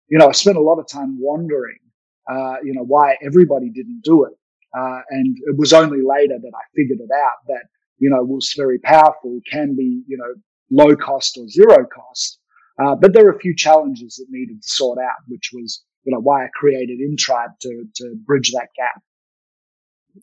you 0.09 0.17
know, 0.17 0.27
I 0.27 0.33
spent 0.33 0.57
a 0.57 0.61
lot 0.61 0.77
of 0.77 0.87
time 0.87 1.17
wondering, 1.19 1.79
uh, 2.29 2.57
you 2.63 2.73
know, 2.73 2.83
why 2.83 3.15
everybody 3.25 3.69
didn't 3.69 4.01
do 4.03 4.25
it. 4.25 4.33
Uh, 4.77 4.99
and 5.09 5.35
it 5.47 5.57
was 5.57 5.73
only 5.73 6.01
later 6.03 6.37
that 6.39 6.51
I 6.53 6.63
figured 6.75 6.99
it 6.99 7.09
out 7.15 7.37
that, 7.47 7.63
you 7.97 8.09
know, 8.09 8.21
was 8.23 8.53
very 8.55 8.77
powerful, 8.79 9.39
can 9.49 9.75
be, 9.75 10.03
you 10.07 10.17
know, 10.17 10.33
low 10.71 10.95
cost 10.95 11.37
or 11.37 11.47
zero 11.47 11.85
cost. 11.85 12.39
Uh, 12.83 12.95
but 12.95 13.13
there 13.13 13.25
are 13.27 13.31
a 13.31 13.39
few 13.39 13.55
challenges 13.55 14.15
that 14.15 14.27
needed 14.29 14.61
to 14.61 14.69
sort 14.69 14.99
out, 14.99 15.21
which 15.27 15.51
was, 15.53 15.83
you 16.03 16.13
know, 16.13 16.19
why 16.19 16.45
I 16.45 16.47
created 16.53 16.99
InTribe 16.99 17.59
to, 17.61 17.83
to 17.95 18.15
bridge 18.25 18.51
that 18.51 18.69
gap. 18.77 19.01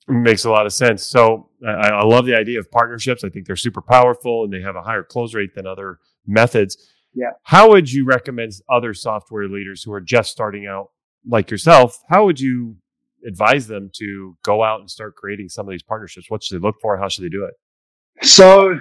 Makes 0.08 0.44
a 0.44 0.50
lot 0.50 0.66
of 0.66 0.72
sense. 0.72 1.06
So 1.06 1.50
I, 1.66 1.88
I, 1.88 2.04
love 2.04 2.26
the 2.26 2.34
idea 2.34 2.58
of 2.58 2.70
partnerships. 2.70 3.24
I 3.24 3.28
think 3.28 3.46
they're 3.46 3.56
super 3.56 3.80
powerful 3.80 4.44
and 4.44 4.52
they 4.52 4.60
have 4.60 4.74
a 4.74 4.82
higher 4.82 5.02
close 5.02 5.32
rate 5.32 5.54
than 5.54 5.66
other 5.66 6.00
methods. 6.26 6.76
Yeah. 7.14 7.30
How 7.44 7.70
would 7.70 7.90
you 7.90 8.04
recommend 8.04 8.52
other 8.68 8.94
software 8.94 9.48
leaders 9.48 9.82
who 9.82 9.92
are 9.92 10.00
just 10.00 10.30
starting 10.30 10.66
out, 10.66 10.90
like 11.26 11.50
yourself? 11.50 11.98
How 12.08 12.24
would 12.24 12.40
you 12.40 12.76
advise 13.26 13.66
them 13.66 13.90
to 13.96 14.36
go 14.42 14.62
out 14.62 14.80
and 14.80 14.90
start 14.90 15.16
creating 15.16 15.48
some 15.48 15.66
of 15.66 15.70
these 15.70 15.82
partnerships? 15.82 16.26
What 16.28 16.42
should 16.42 16.60
they 16.60 16.66
look 16.66 16.76
for? 16.80 16.96
How 16.98 17.08
should 17.08 17.24
they 17.24 17.30
do 17.30 17.44
it? 17.44 18.26
So, 18.26 18.80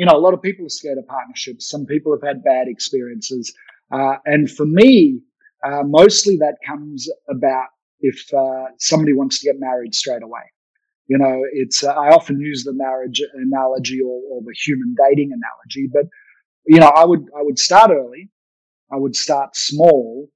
you 0.00 0.06
know, 0.06 0.16
a 0.16 0.24
lot 0.26 0.32
of 0.32 0.40
people 0.40 0.64
are 0.64 0.70
scared 0.70 0.96
of 0.96 1.06
partnerships. 1.06 1.68
Some 1.68 1.84
people 1.84 2.10
have 2.16 2.26
had 2.26 2.42
bad 2.42 2.68
experiences. 2.68 3.52
Uh, 3.92 4.14
and 4.24 4.50
for 4.50 4.64
me, 4.64 5.20
uh, 5.62 5.82
mostly 5.84 6.38
that 6.38 6.54
comes 6.66 7.06
about 7.28 7.66
if 8.00 8.18
uh, 8.32 8.68
somebody 8.78 9.12
wants 9.12 9.40
to 9.40 9.44
get 9.44 9.60
married 9.60 9.94
straight 9.94 10.22
away. 10.22 10.40
You 11.08 11.18
know, 11.18 11.42
it's 11.52 11.84
uh, 11.84 11.88
I 11.88 12.14
often 12.14 12.40
use 12.40 12.64
the 12.64 12.72
marriage 12.72 13.20
analogy 13.34 14.00
or, 14.00 14.22
or, 14.30 14.40
the 14.40 14.54
human 14.64 14.94
dating 15.06 15.32
analogy, 15.32 15.86
but 15.92 16.06
you 16.66 16.80
know, 16.80 16.88
I 16.88 17.04
would 17.04 17.26
I 17.38 17.42
would 17.42 17.58
start 17.58 17.90
early, 17.90 18.30
I 18.90 18.96
would 18.96 19.14
start 19.14 19.54
small, 19.54 20.30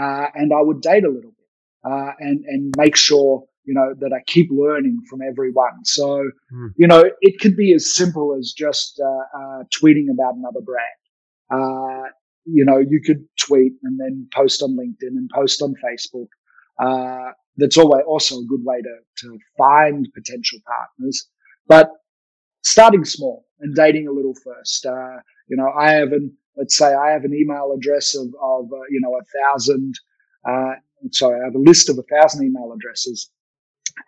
uh, 0.00 0.28
and 0.34 0.50
I 0.50 0.62
would 0.62 0.80
date 0.80 1.04
a 1.04 1.10
little 1.10 1.32
bit, 1.32 1.92
uh, 1.92 2.12
and 2.20 2.42
and 2.46 2.74
make 2.78 2.96
sure 2.96 3.44
you 3.70 3.74
know 3.78 3.88
that 4.00 4.12
I 4.12 4.20
keep 4.26 4.48
learning 4.50 4.96
from 5.08 5.20
everyone. 5.22 5.84
So 5.84 6.06
mm. 6.52 6.68
you 6.76 6.88
know, 6.88 7.02
it 7.20 7.40
could 7.40 7.56
be 7.56 7.72
as 7.72 7.94
simple 7.94 8.36
as 8.38 8.52
just 8.64 9.00
uh, 9.00 9.38
uh, 9.40 9.62
tweeting 9.76 10.06
about 10.12 10.34
another 10.34 10.62
brand. 10.70 12.12
you 12.58 12.64
know, 12.64 12.78
you 12.78 13.00
could 13.06 13.22
tweet 13.46 13.74
and 13.84 14.00
then 14.00 14.28
post 14.34 14.62
on 14.62 14.70
LinkedIn 14.82 15.14
and 15.20 15.30
post 15.40 15.62
on 15.62 15.74
Facebook 15.86 16.30
uh, 16.80 17.32
that's 17.56 17.76
always 17.76 18.02
also 18.06 18.38
a 18.38 18.44
good 18.52 18.64
way 18.64 18.80
to, 18.80 18.94
to 19.18 19.38
find 19.58 20.08
potential 20.14 20.58
partners. 20.66 21.28
But 21.66 21.90
starting 22.62 23.04
small 23.04 23.46
and 23.60 23.74
dating 23.74 24.08
a 24.08 24.12
little 24.12 24.34
first. 24.44 24.86
Uh, 24.86 25.18
you 25.48 25.56
know, 25.56 25.70
I 25.78 25.92
have 25.92 26.12
an, 26.12 26.32
let's 26.56 26.76
say 26.76 26.94
I 26.94 27.10
have 27.10 27.24
an 27.24 27.34
email 27.34 27.74
address 27.76 28.14
of, 28.14 28.28
of 28.42 28.66
uh, 28.72 28.86
you 28.90 29.00
know, 29.00 29.16
a 29.16 29.52
thousand, 29.52 29.94
uh, 30.48 30.74
sorry, 31.12 31.40
I 31.40 31.44
have 31.44 31.54
a 31.54 31.58
list 31.58 31.88
of 31.88 31.98
a 31.98 32.02
thousand 32.14 32.46
email 32.46 32.72
addresses. 32.74 33.30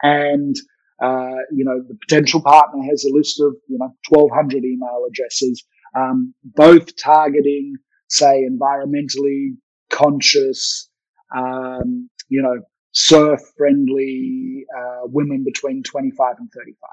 And, 0.02 0.57
uh, 1.02 1.37
you 1.52 1.64
know, 1.64 1.83
the 1.87 1.96
potential 2.07 2.42
partner 2.42 2.83
has 2.90 3.05
a 3.05 3.12
list 3.12 3.40
of, 3.40 3.55
you 3.68 3.78
know, 3.78 3.94
1200 4.09 4.64
email 4.64 5.05
addresses, 5.09 5.64
um, 5.96 6.35
both 6.44 6.96
targeting, 6.96 7.74
say, 8.09 8.46
environmentally 8.48 9.57
conscious, 9.90 10.90
um, 11.37 12.09
you 12.28 12.42
know, 12.42 12.62
surf 12.92 13.40
friendly 13.57 14.64
uh, 14.78 15.00
women 15.05 15.44
between 15.44 15.83
25 15.83 16.37
and 16.38 16.50
35. 16.52 16.90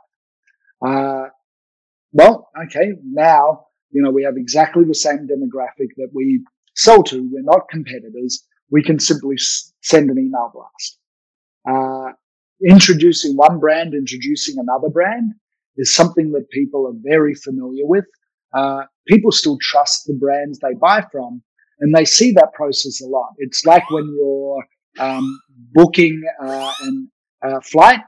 Uh, 1.26 1.30
well, 2.14 2.50
okay, 2.66 2.94
now, 3.04 3.68
you 3.92 4.02
know, 4.02 4.12
we 4.12 4.24
have 4.24 4.38
exactly 4.38 4.84
the 4.86 4.96
same 4.96 5.28
demographic 5.28 5.90
that 5.98 6.10
we 6.14 6.44
sell 6.76 7.04
to. 7.04 7.30
We're 7.32 7.44
not 7.44 7.70
competitors. 7.70 8.46
We 8.72 8.84
can 8.84 9.00
simply 9.00 9.36
s- 9.36 9.74
send 9.82 10.10
an 10.10 10.18
email 10.18 10.52
blast. 10.54 11.00
Uh, 12.62 12.74
introducing 12.74 13.36
one 13.36 13.60
brand, 13.60 13.94
introducing 13.94 14.58
another 14.58 14.90
brand 14.90 15.34
is 15.78 15.94
something 15.94 16.32
that 16.32 16.50
people 16.50 16.88
are 16.88 16.98
very 17.04 17.34
familiar 17.34 17.86
with. 17.86 18.06
Uh, 18.54 18.84
people 19.08 19.32
still 19.32 19.58
trust 19.62 20.06
the 20.08 20.14
brands 20.14 20.60
they 20.60 20.74
buy 20.74 21.04
from 21.12 21.42
and 21.80 21.96
they 21.96 22.06
see 22.06 22.32
that 22.32 22.54
process 22.54 23.02
a 23.02 23.08
lot. 23.08 23.30
It's 23.38 23.66
like 23.66 23.90
when 23.90 24.06
you're 24.18 24.64
um, 25.00 25.40
booking 25.74 26.22
uh, 26.44 26.74
a 27.44 27.62
flight. 27.62 28.02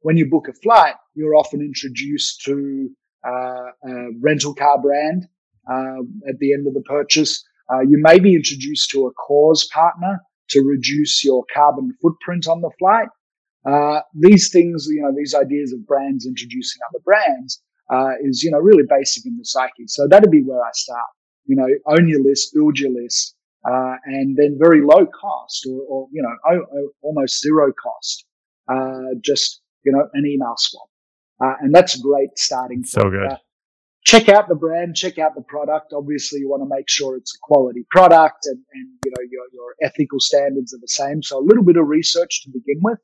When 0.00 0.16
you 0.16 0.28
book 0.28 0.48
a 0.48 0.52
flight, 0.52 0.94
you're 1.14 1.34
often 1.34 1.60
introduced 1.60 2.42
to 2.42 2.90
uh, 3.26 3.70
a 3.84 4.08
rental 4.20 4.54
car 4.54 4.80
brand 4.80 5.26
uh, 5.70 6.00
at 6.28 6.38
the 6.38 6.52
end 6.52 6.66
of 6.66 6.74
the 6.74 6.82
purchase. 6.82 7.44
Uh, 7.72 7.80
you 7.80 7.98
may 8.00 8.18
be 8.18 8.34
introduced 8.34 8.90
to 8.90 9.06
a 9.06 9.12
cause 9.12 9.68
partner 9.72 10.20
to 10.50 10.60
reduce 10.62 11.24
your 11.24 11.44
carbon 11.52 11.92
footprint 12.00 12.46
on 12.46 12.60
the 12.60 12.70
flight. 12.78 13.08
Uh, 13.66 14.00
these 14.14 14.50
things, 14.52 14.86
you 14.88 15.02
know, 15.02 15.12
these 15.16 15.34
ideas 15.34 15.72
of 15.72 15.86
brands 15.86 16.24
introducing 16.24 16.80
other 16.88 17.02
brands 17.04 17.62
uh, 17.92 18.12
is, 18.22 18.42
you 18.42 18.50
know, 18.50 18.58
really 18.58 18.84
basic 18.88 19.26
in 19.26 19.36
the 19.36 19.44
psyche. 19.44 19.86
So 19.88 20.06
that'd 20.08 20.30
be 20.30 20.42
where 20.42 20.62
I 20.62 20.70
start. 20.72 21.10
you 21.46 21.56
know, 21.56 21.66
own 21.86 22.08
your 22.08 22.22
list, 22.22 22.54
build 22.54 22.78
your 22.78 22.90
list, 22.90 23.34
uh, 23.64 23.94
and 24.04 24.36
then 24.36 24.58
very 24.60 24.82
low 24.82 25.06
cost 25.06 25.66
or, 25.66 25.80
or 25.88 26.08
you 26.12 26.22
know, 26.22 26.86
almost 27.02 27.40
zero 27.40 27.72
cost, 27.72 28.24
uh, 28.68 29.14
just, 29.24 29.60
you 29.84 29.92
know, 29.92 30.06
an 30.12 30.26
email 30.26 30.54
swap. 30.56 30.88
Uh, 31.42 31.54
and 31.60 31.74
that's 31.74 31.98
a 31.98 32.00
great 32.00 32.30
starting 32.36 32.84
So 32.84 33.02
good. 33.10 33.36
Check 34.04 34.28
out 34.28 34.48
the 34.48 34.54
brand, 34.54 34.94
check 34.94 35.18
out 35.18 35.34
the 35.34 35.42
product. 35.42 35.92
Obviously, 35.92 36.38
you 36.38 36.48
want 36.48 36.62
to 36.62 36.68
make 36.72 36.88
sure 36.88 37.16
it's 37.16 37.34
a 37.34 37.38
quality 37.42 37.84
product 37.90 38.46
and, 38.46 38.60
and 38.72 38.88
you 39.04 39.10
know, 39.10 39.24
your, 39.28 39.42
your 39.52 39.74
ethical 39.82 40.20
standards 40.20 40.72
are 40.72 40.78
the 40.80 40.88
same. 40.88 41.22
So 41.22 41.38
a 41.38 41.44
little 41.44 41.64
bit 41.64 41.76
of 41.76 41.88
research 41.88 42.44
to 42.44 42.50
begin 42.50 42.80
with, 42.82 42.98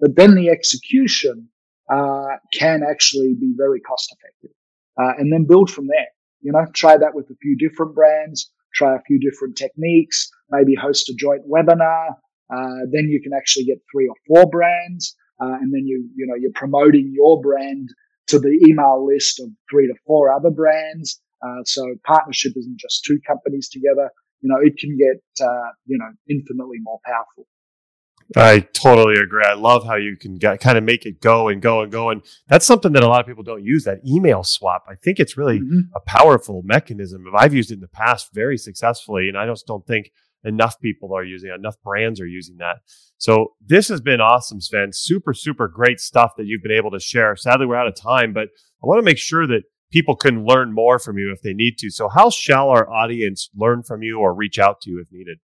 but 0.00 0.16
then 0.16 0.34
the 0.34 0.48
execution, 0.48 1.48
uh, 1.90 2.36
can 2.52 2.82
actually 2.82 3.34
be 3.38 3.54
very 3.56 3.80
cost 3.80 4.14
effective. 4.18 4.50
Uh, 4.98 5.12
and 5.18 5.32
then 5.32 5.46
build 5.46 5.70
from 5.70 5.86
there. 5.86 6.08
You 6.40 6.52
know, 6.52 6.66
try 6.74 6.96
that 6.96 7.14
with 7.14 7.26
a 7.30 7.36
few 7.40 7.56
different 7.56 7.94
brands, 7.94 8.50
try 8.74 8.94
a 8.96 9.02
few 9.06 9.18
different 9.18 9.56
techniques, 9.56 10.28
maybe 10.50 10.74
host 10.74 11.08
a 11.08 11.14
joint 11.14 11.42
webinar. 11.48 12.10
Uh, 12.52 12.86
then 12.90 13.08
you 13.08 13.20
can 13.20 13.32
actually 13.32 13.64
get 13.64 13.78
three 13.92 14.08
or 14.08 14.14
four 14.26 14.48
brands. 14.48 15.14
Uh, 15.40 15.56
and 15.60 15.72
then 15.72 15.86
you, 15.86 16.08
you 16.14 16.26
know, 16.26 16.34
you're 16.34 16.52
promoting 16.54 17.12
your 17.14 17.40
brand 17.40 17.88
to 18.28 18.38
the 18.38 18.58
email 18.66 19.06
list 19.06 19.40
of 19.40 19.48
three 19.70 19.86
to 19.86 19.94
four 20.06 20.32
other 20.32 20.50
brands. 20.50 21.20
Uh, 21.44 21.62
so 21.64 21.94
partnership 22.04 22.52
isn't 22.56 22.78
just 22.78 23.04
two 23.04 23.20
companies 23.26 23.68
together. 23.68 24.10
You 24.40 24.48
know, 24.48 24.58
it 24.60 24.78
can 24.78 24.96
get, 24.96 25.22
uh, 25.44 25.70
you 25.84 25.98
know, 25.98 26.10
infinitely 26.28 26.78
more 26.82 27.00
powerful. 27.04 27.46
I 28.34 28.60
totally 28.60 29.20
agree. 29.20 29.44
I 29.46 29.54
love 29.54 29.86
how 29.86 29.94
you 29.94 30.16
can 30.16 30.34
get, 30.34 30.60
kind 30.60 30.76
of 30.76 30.82
make 30.82 31.06
it 31.06 31.20
go 31.20 31.48
and 31.48 31.62
go 31.62 31.82
and 31.82 31.92
go. 31.92 32.10
And 32.10 32.22
that's 32.48 32.66
something 32.66 32.92
that 32.94 33.04
a 33.04 33.08
lot 33.08 33.20
of 33.20 33.26
people 33.26 33.44
don't 33.44 33.62
use 33.62 33.84
that 33.84 34.00
email 34.06 34.42
swap. 34.42 34.84
I 34.88 34.96
think 34.96 35.20
it's 35.20 35.36
really 35.36 35.60
Mhm. 35.60 35.90
a 35.94 36.00
powerful 36.00 36.62
mechanism. 36.64 37.24
I've 37.36 37.54
used 37.54 37.70
it 37.70 37.74
in 37.74 37.80
the 37.80 37.88
past 37.88 38.30
very 38.34 38.58
successfully, 38.58 39.28
and 39.28 39.38
I 39.38 39.46
just 39.46 39.66
don't 39.66 39.86
think 39.86 40.10
enough 40.42 40.80
people 40.80 41.14
are 41.14 41.24
using 41.24 41.50
it, 41.50 41.54
enough 41.54 41.76
brands 41.82 42.20
are 42.20 42.26
using 42.26 42.56
that. 42.56 42.78
So 43.18 43.54
this 43.64 43.88
has 43.88 44.00
been 44.00 44.20
awesome, 44.20 44.60
Sven. 44.60 44.90
Super, 44.92 45.32
super 45.32 45.68
great 45.68 46.00
stuff 46.00 46.32
that 46.36 46.46
you've 46.46 46.62
been 46.62 46.72
able 46.76 46.90
to 46.92 47.00
share. 47.00 47.36
Sadly, 47.36 47.66
we're 47.66 47.76
out 47.76 47.88
of 47.88 47.94
time, 47.94 48.32
but 48.32 48.48
I 48.82 48.86
want 48.86 48.98
to 48.98 49.04
make 49.04 49.18
sure 49.18 49.46
that 49.46 49.62
people 49.92 50.16
can 50.16 50.44
learn 50.44 50.72
more 50.72 50.98
from 50.98 51.16
you 51.16 51.32
if 51.32 51.42
they 51.42 51.54
need 51.54 51.78
to. 51.78 51.90
So 51.90 52.08
how 52.08 52.30
shall 52.30 52.70
our 52.70 52.90
audience 52.90 53.50
learn 53.54 53.82
from 53.82 54.02
you 54.02 54.18
or 54.18 54.34
reach 54.34 54.58
out 54.58 54.80
to 54.82 54.90
you 54.90 55.00
if 55.00 55.08
needed? 55.12 55.38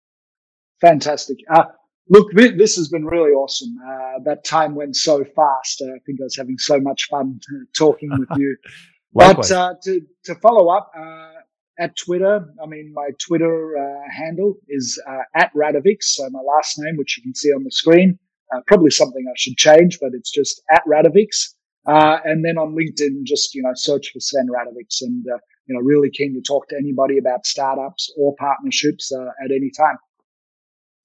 Fantastic. 0.81 1.37
Uh, 1.49 1.65
look, 2.11 2.33
this 2.33 2.77
has 2.77 2.89
been 2.89 3.07
really 3.07 3.31
awesome. 3.31 3.75
Uh, 3.89 4.19
that 4.25 4.45
time 4.45 4.75
went 4.75 4.97
so 4.97 5.25
fast. 5.25 5.83
Uh, 5.83 5.95
I 5.95 5.99
think 6.05 6.21
I 6.21 6.25
was 6.25 6.37
having 6.37 6.59
so 6.59 6.79
much 6.81 7.09
fun 7.09 7.41
uh, 7.53 7.65
talking 7.77 8.11
with 8.11 8.29
you. 8.39 8.57
But 9.13 9.51
uh, 9.51 9.75
to 9.83 10.01
to 10.27 10.35
follow 10.37 10.69
up 10.69 10.93
uh, 10.97 11.41
at 11.81 11.97
Twitter, 11.97 12.47
I 12.63 12.67
mean, 12.67 12.93
my 12.95 13.09
Twitter 13.19 13.77
uh, 13.77 14.09
handle 14.09 14.55
is 14.69 15.03
uh, 15.09 15.23
at 15.35 15.51
Radovic, 15.53 16.03
so 16.03 16.31
my 16.31 16.39
last 16.39 16.79
name, 16.79 16.97
which 16.97 17.17
you 17.17 17.25
can 17.25 17.35
see 17.35 17.49
on 17.49 17.65
the 17.65 17.73
screen. 17.73 18.21
Uh, 18.55 18.61
probably 18.69 18.91
something 18.91 19.25
I 19.29 19.33
should 19.37 19.57
change, 19.57 19.99
but 20.01 20.11
it's 20.13 20.31
just 20.31 20.63
at 20.71 20.83
Radovic. 20.87 21.31
Uh, 21.89 22.19
and 22.25 22.45
then 22.45 22.59
on 22.59 22.77
LinkedIn, 22.77 23.25
just 23.25 23.55
you 23.55 23.63
know, 23.63 23.73
search 23.75 24.11
for 24.13 24.21
Sven 24.21 24.47
Radovic, 24.47 24.95
and 25.01 25.25
uh, 25.27 25.39
you 25.67 25.75
know, 25.75 25.81
really 25.81 26.11
keen 26.11 26.35
to 26.35 26.41
talk 26.41 26.69
to 26.69 26.77
anybody 26.77 27.19
about 27.19 27.47
startups 27.47 28.13
or 28.17 28.35
partnerships 28.39 29.11
uh, 29.13 29.31
at 29.45 29.51
any 29.51 29.71
time. 29.77 29.97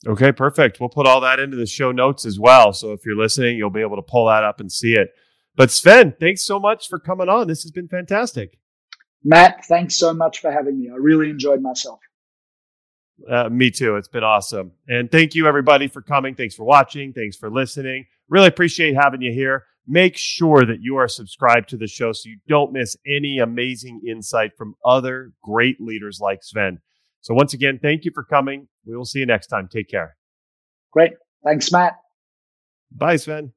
Okay, 0.08 0.32
perfect. 0.32 0.80
We'll 0.80 0.90
put 0.90 1.08
all 1.08 1.22
that 1.22 1.40
into 1.40 1.58
the 1.58 1.66
show 1.66 1.92
notes 1.92 2.26
as 2.26 2.40
well. 2.40 2.74
So 2.74 2.92
if 2.92 3.06
you're 3.06 3.16
listening, 3.16 3.58
you'll 3.58 3.72
be 3.72 3.82
able 3.82 3.96
to 3.96 4.04
pull 4.04 4.28
that 4.28 4.44
up 4.44 4.60
and 4.60 4.72
see 4.72 4.94
it. 4.94 5.10
But 5.56 5.72
Sven, 5.72 6.14
thanks 6.20 6.46
so 6.46 6.60
much 6.60 6.90
for 6.90 7.00
coming 7.00 7.30
on. 7.30 7.48
This 7.48 7.64
has 7.64 7.72
been 7.72 7.88
fantastic. 7.88 8.60
Matt, 9.24 9.66
thanks 9.66 9.96
so 9.96 10.14
much 10.14 10.40
for 10.40 10.52
having 10.52 10.80
me. 10.80 10.90
I 10.90 10.98
really 10.98 11.30
enjoyed 11.30 11.62
myself. 11.62 12.00
Uh, 13.30 13.50
me 13.50 13.72
too. 13.72 13.96
It's 13.96 14.10
been 14.10 14.24
awesome. 14.24 14.74
And 14.88 15.10
thank 15.10 15.34
you, 15.34 15.48
everybody, 15.48 15.88
for 15.88 16.02
coming. 16.02 16.36
Thanks 16.36 16.54
for 16.54 16.66
watching. 16.66 17.14
Thanks 17.14 17.38
for 17.38 17.50
listening. 17.50 18.06
Really 18.30 18.48
appreciate 18.48 18.96
having 18.96 19.22
you 19.22 19.32
here. 19.32 19.64
Make 19.88 20.18
sure 20.18 20.66
that 20.66 20.82
you 20.82 20.98
are 20.98 21.08
subscribed 21.08 21.70
to 21.70 21.78
the 21.78 21.88
show 21.88 22.12
so 22.12 22.30
you 22.30 22.38
don't 22.48 22.74
miss 22.74 22.98
any 23.08 23.40
amazing 23.40 24.02
insight 24.08 24.52
from 24.58 24.76
other 24.84 25.32
great 25.42 25.80
leaders 25.80 26.20
like 26.20 26.44
Sven. 26.44 26.80
So, 27.26 27.34
once 27.34 27.56
again, 27.56 27.80
thank 27.82 28.06
you 28.06 28.12
for 28.14 28.24
coming. 28.24 28.68
We 28.86 28.96
will 28.96 29.04
see 29.04 29.18
you 29.18 29.26
next 29.26 29.48
time. 29.48 29.68
Take 29.68 29.90
care. 29.90 30.16
Great. 30.92 31.14
Thanks, 31.44 31.72
Matt. 31.72 31.96
Bye, 32.92 33.16
Sven. 33.16 33.52